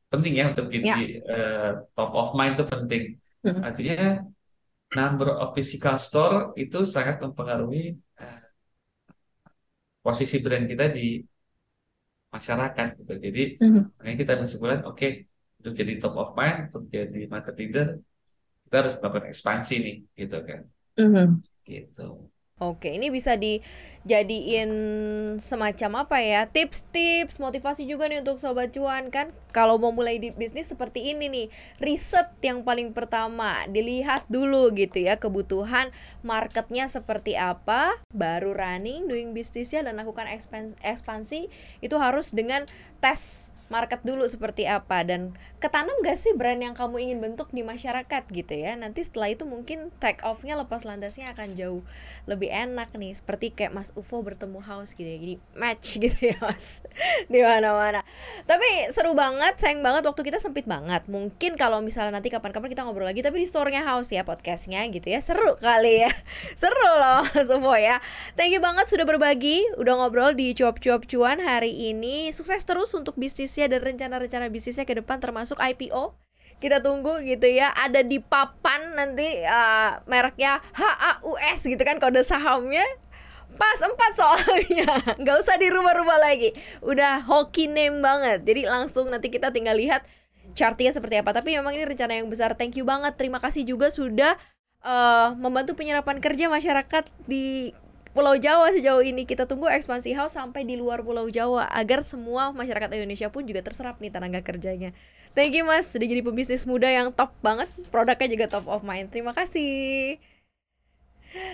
penting 0.09 0.33
ya 0.41 0.45
untuk 0.53 0.67
Ya. 0.73 0.95
jadi 0.97 1.05
uh, 1.29 1.71
top 1.93 2.11
of 2.17 2.29
mind 2.39 2.57
itu 2.57 2.65
penting. 2.65 3.03
Mhm. 3.45 3.61
Artinya 3.61 4.25
number 4.95 5.29
of 5.43 5.53
physical 5.57 5.97
store 5.99 6.55
itu 6.55 6.87
sangat 6.87 7.19
mempengaruhi 7.19 7.99
uh, 8.23 8.41
posisi 10.05 10.37
brand 10.45 10.67
kita 10.71 10.87
di 10.95 11.21
masyarakat 12.35 12.89
gitu. 12.99 13.13
Jadi 13.19 13.43
mhm. 13.63 13.83
makanya 13.95 14.17
kita 14.23 14.33
bersebulan, 14.43 14.81
oke 14.91 15.09
untuk 15.63 15.73
jadi 15.81 15.93
top 16.03 16.15
of 16.19 16.31
mind, 16.35 16.69
untuk 16.69 16.83
jadi 16.91 17.21
market 17.31 17.55
leader, 17.57 17.87
kita 18.69 18.75
harus 18.85 18.95
melakukan 19.01 19.27
ekspansi 19.33 19.75
nih, 19.81 19.97
gitu 20.19 20.39
kan, 20.45 20.61
Mhm. 20.99 21.29
gitu. 21.65 22.29
Oke, 22.63 22.95
ini 22.95 23.11
bisa 23.11 23.35
dijadiin 23.35 24.71
semacam 25.43 26.07
apa 26.07 26.23
ya? 26.23 26.47
Tips-tips, 26.47 27.43
motivasi 27.43 27.83
juga 27.83 28.07
nih 28.07 28.23
untuk 28.23 28.39
sobat 28.39 28.71
cuan 28.71 29.11
kan. 29.11 29.35
Kalau 29.51 29.75
mau 29.75 29.91
mulai 29.91 30.23
di 30.23 30.31
bisnis 30.31 30.71
seperti 30.71 31.11
ini 31.11 31.27
nih, 31.27 31.47
riset 31.83 32.31
yang 32.47 32.63
paling 32.63 32.95
pertama 32.95 33.67
dilihat 33.67 34.31
dulu 34.31 34.71
gitu 34.71 35.03
ya 35.03 35.19
kebutuhan 35.19 35.91
marketnya 36.23 36.87
seperti 36.87 37.35
apa, 37.35 37.99
baru 38.15 38.55
running, 38.55 39.11
doing 39.11 39.35
bisnisnya 39.35 39.83
dan 39.83 39.99
lakukan 39.99 40.31
ekspansi 40.79 41.51
itu 41.83 41.97
harus 41.99 42.31
dengan 42.31 42.71
tes 43.03 43.51
market 43.73 44.05
dulu 44.05 44.29
seperti 44.29 44.69
apa 44.69 45.03
dan 45.03 45.33
ketanam 45.59 45.97
gak 46.05 46.21
sih 46.21 46.37
brand 46.37 46.61
yang 46.61 46.77
kamu 46.77 47.01
ingin 47.01 47.19
bentuk 47.25 47.49
di 47.51 47.65
masyarakat 47.65 48.23
gitu 48.29 48.55
ya? 48.55 48.77
Nanti 48.77 49.01
setelah 49.03 49.33
itu 49.33 49.49
mungkin 49.49 49.89
take 49.99 50.21
off-nya 50.21 50.61
lepas 50.61 50.85
landasnya 50.85 51.33
akan 51.33 51.57
jauh 51.57 51.83
lebih 52.29 52.53
enak 52.53 52.93
nih 52.93 53.17
seperti 53.17 53.57
kayak 53.57 53.73
Mas 53.73 53.91
UFO 53.97 54.21
bertemu 54.21 54.61
House 54.61 54.93
gitu 54.93 55.09
ya 55.09 55.17
jadi 55.17 55.37
match 55.57 55.87
gitu 56.05 56.19
ya 56.21 56.37
Mas. 56.45 56.85
Di 57.33 57.41
mana-mana. 57.41 58.05
Tapi 58.45 58.93
seru 58.93 59.17
banget 59.17 59.57
sayang 59.57 59.81
banget 59.81 60.05
waktu 60.05 60.23
kita 60.23 60.39
sempit 60.39 60.69
banget. 60.69 61.09
Mungkin 61.09 61.57
kalau 61.57 61.81
misalnya 61.81 62.21
nanti 62.21 62.29
kapan-kapan 62.29 62.69
kita 62.71 62.85
ngobrol 62.85 63.09
lagi 63.09 63.25
tapi 63.25 63.41
di 63.41 63.49
store-nya 63.49 63.85
House 63.89 64.13
ya 64.13 64.23
podcastnya 64.23 64.85
gitu 64.93 65.09
ya 65.09 65.25
seru 65.25 65.57
kali 65.59 66.05
ya. 66.05 66.13
Seru 66.61 66.77
loh 66.77 67.25
Mas 67.25 67.49
UFO 67.49 67.75
ya. 67.75 67.99
Thank 68.37 68.55
you 68.55 68.61
banget 68.61 68.87
sudah 68.93 69.09
berbagi 69.09 69.65
udah 69.81 69.95
ngobrol 69.99 70.37
di 70.37 70.53
cuap-cuap 70.53 71.09
cuan 71.09 71.41
hari 71.41 71.73
ini. 71.73 72.31
Sukses 72.31 72.63
terus 72.65 72.93
untuk 72.93 73.17
bisnisnya 73.55 73.71
dan 73.71 73.87
rencana-rencana 73.87 74.51
bisnisnya 74.51 74.83
ke 74.83 74.99
depan 74.99 75.23
termasuk 75.23 75.63
IPO 75.63 76.19
kita 76.59 76.83
tunggu 76.83 77.23
gitu 77.23 77.47
ya 77.47 77.71
ada 77.71 78.03
di 78.03 78.19
papan 78.19 78.99
nanti 78.99 79.27
uh, 79.47 80.03
mereknya 80.11 80.59
HAUS 80.75 81.67
gitu 81.67 81.83
kan 81.83 82.03
kode 82.03 82.25
sahamnya. 82.27 82.83
Pas 83.55 83.79
empat 83.79 84.19
soalnya 84.19 84.87
nggak 85.23 85.37
usah 85.39 85.55
dirubah-rubah 85.61 86.19
lagi. 86.19 86.51
Udah 86.81 87.23
hoki 87.27 87.69
name 87.69 88.01
banget. 88.03 88.43
Jadi 88.43 88.67
langsung 88.67 89.13
nanti 89.13 89.29
kita 89.29 89.55
tinggal 89.55 89.77
lihat 89.77 90.07
chartnya 90.57 90.95
seperti 90.95 91.21
apa. 91.21 91.37
Tapi 91.37 91.59
memang 91.59 91.75
ini 91.75 91.85
rencana 91.85 92.17
yang 92.17 92.31
besar. 92.31 92.57
Thank 92.57 92.81
you 92.81 92.87
banget. 92.87 93.19
Terima 93.19 93.43
kasih 93.43 93.67
juga 93.67 93.91
sudah 93.93 94.39
uh, 94.83 95.37
membantu 95.37 95.77
penyerapan 95.77 96.23
kerja 96.23 96.49
masyarakat 96.49 97.05
di 97.29 97.77
Pulau 98.15 98.39
Jawa 98.39 98.71
sejauh 98.71 99.03
ini 99.03 99.27
kita 99.27 99.43
tunggu 99.43 99.67
ekspansi 99.67 100.15
house 100.15 100.39
sampai 100.39 100.63
di 100.63 100.79
luar 100.79 101.03
Pulau 101.03 101.27
Jawa 101.27 101.67
agar 101.67 102.07
semua 102.07 102.55
masyarakat 102.55 102.87
Indonesia 102.95 103.27
pun 103.27 103.43
juga 103.43 103.59
terserap 103.67 103.99
nih 103.99 104.15
tenaga 104.15 104.39
kerjanya. 104.39 104.95
Thank 105.35 105.59
you 105.59 105.67
Mas 105.67 105.91
sudah 105.91 106.07
jadi 106.07 106.23
pebisnis 106.23 106.63
muda 106.63 106.87
yang 106.87 107.11
top 107.11 107.35
banget, 107.43 107.67
produknya 107.91 108.31
juga 108.31 108.47
top 108.47 108.71
of 108.71 108.87
mind. 108.87 109.11
Terima 109.11 109.35
kasih. 109.35 110.23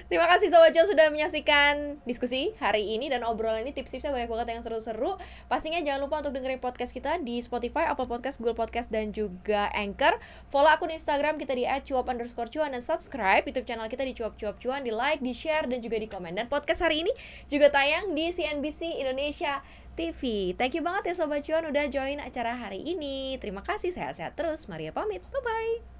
Terima 0.06 0.26
kasih 0.28 0.52
Sobat 0.52 0.76
Cuan 0.76 0.84
sudah 0.84 1.06
menyaksikan 1.08 2.04
diskusi 2.04 2.52
hari 2.60 2.92
ini 2.92 3.08
dan 3.08 3.24
obrolan 3.24 3.64
ini 3.64 3.72
tips-tipsnya 3.72 4.12
banyak 4.12 4.28
banget 4.28 4.48
yang 4.52 4.62
seru-seru. 4.62 5.16
Pastinya 5.48 5.80
jangan 5.80 6.00
lupa 6.04 6.20
untuk 6.20 6.36
dengerin 6.36 6.60
podcast 6.60 6.92
kita 6.92 7.16
di 7.24 7.40
Spotify, 7.40 7.88
Apple 7.88 8.04
Podcast, 8.04 8.38
Google 8.42 8.58
Podcast, 8.58 8.92
dan 8.92 9.16
juga 9.16 9.72
Anchor. 9.72 10.20
Follow 10.52 10.68
akun 10.68 10.92
Instagram 10.92 11.40
kita 11.40 11.56
di 11.56 11.64
@cuap 11.64 12.12
underscore 12.12 12.52
cuan 12.52 12.76
dan 12.76 12.84
subscribe 12.84 13.46
YouTube 13.48 13.64
channel 13.64 13.88
kita 13.88 14.04
di 14.04 14.12
cuap 14.12 14.36
cuap 14.36 14.60
cuan, 14.60 14.84
di 14.84 14.92
like, 14.92 15.24
di 15.24 15.32
share, 15.32 15.64
dan 15.64 15.80
juga 15.80 15.96
di 15.96 16.08
komen. 16.10 16.36
Dan 16.36 16.52
podcast 16.52 16.84
hari 16.84 17.06
ini 17.06 17.12
juga 17.48 17.72
tayang 17.72 18.12
di 18.12 18.28
CNBC 18.28 19.00
Indonesia 19.00 19.64
TV. 19.96 20.52
Thank 20.56 20.76
you 20.76 20.82
banget 20.84 21.12
ya 21.12 21.14
Sobat 21.24 21.44
Cuan 21.44 21.64
udah 21.68 21.88
join 21.88 22.20
acara 22.20 22.56
hari 22.56 22.84
ini. 22.84 23.36
Terima 23.40 23.60
kasih, 23.64 23.92
sehat-sehat 23.92 24.36
terus. 24.36 24.68
Maria 24.68 24.92
pamit. 24.92 25.24
Bye-bye. 25.32 25.99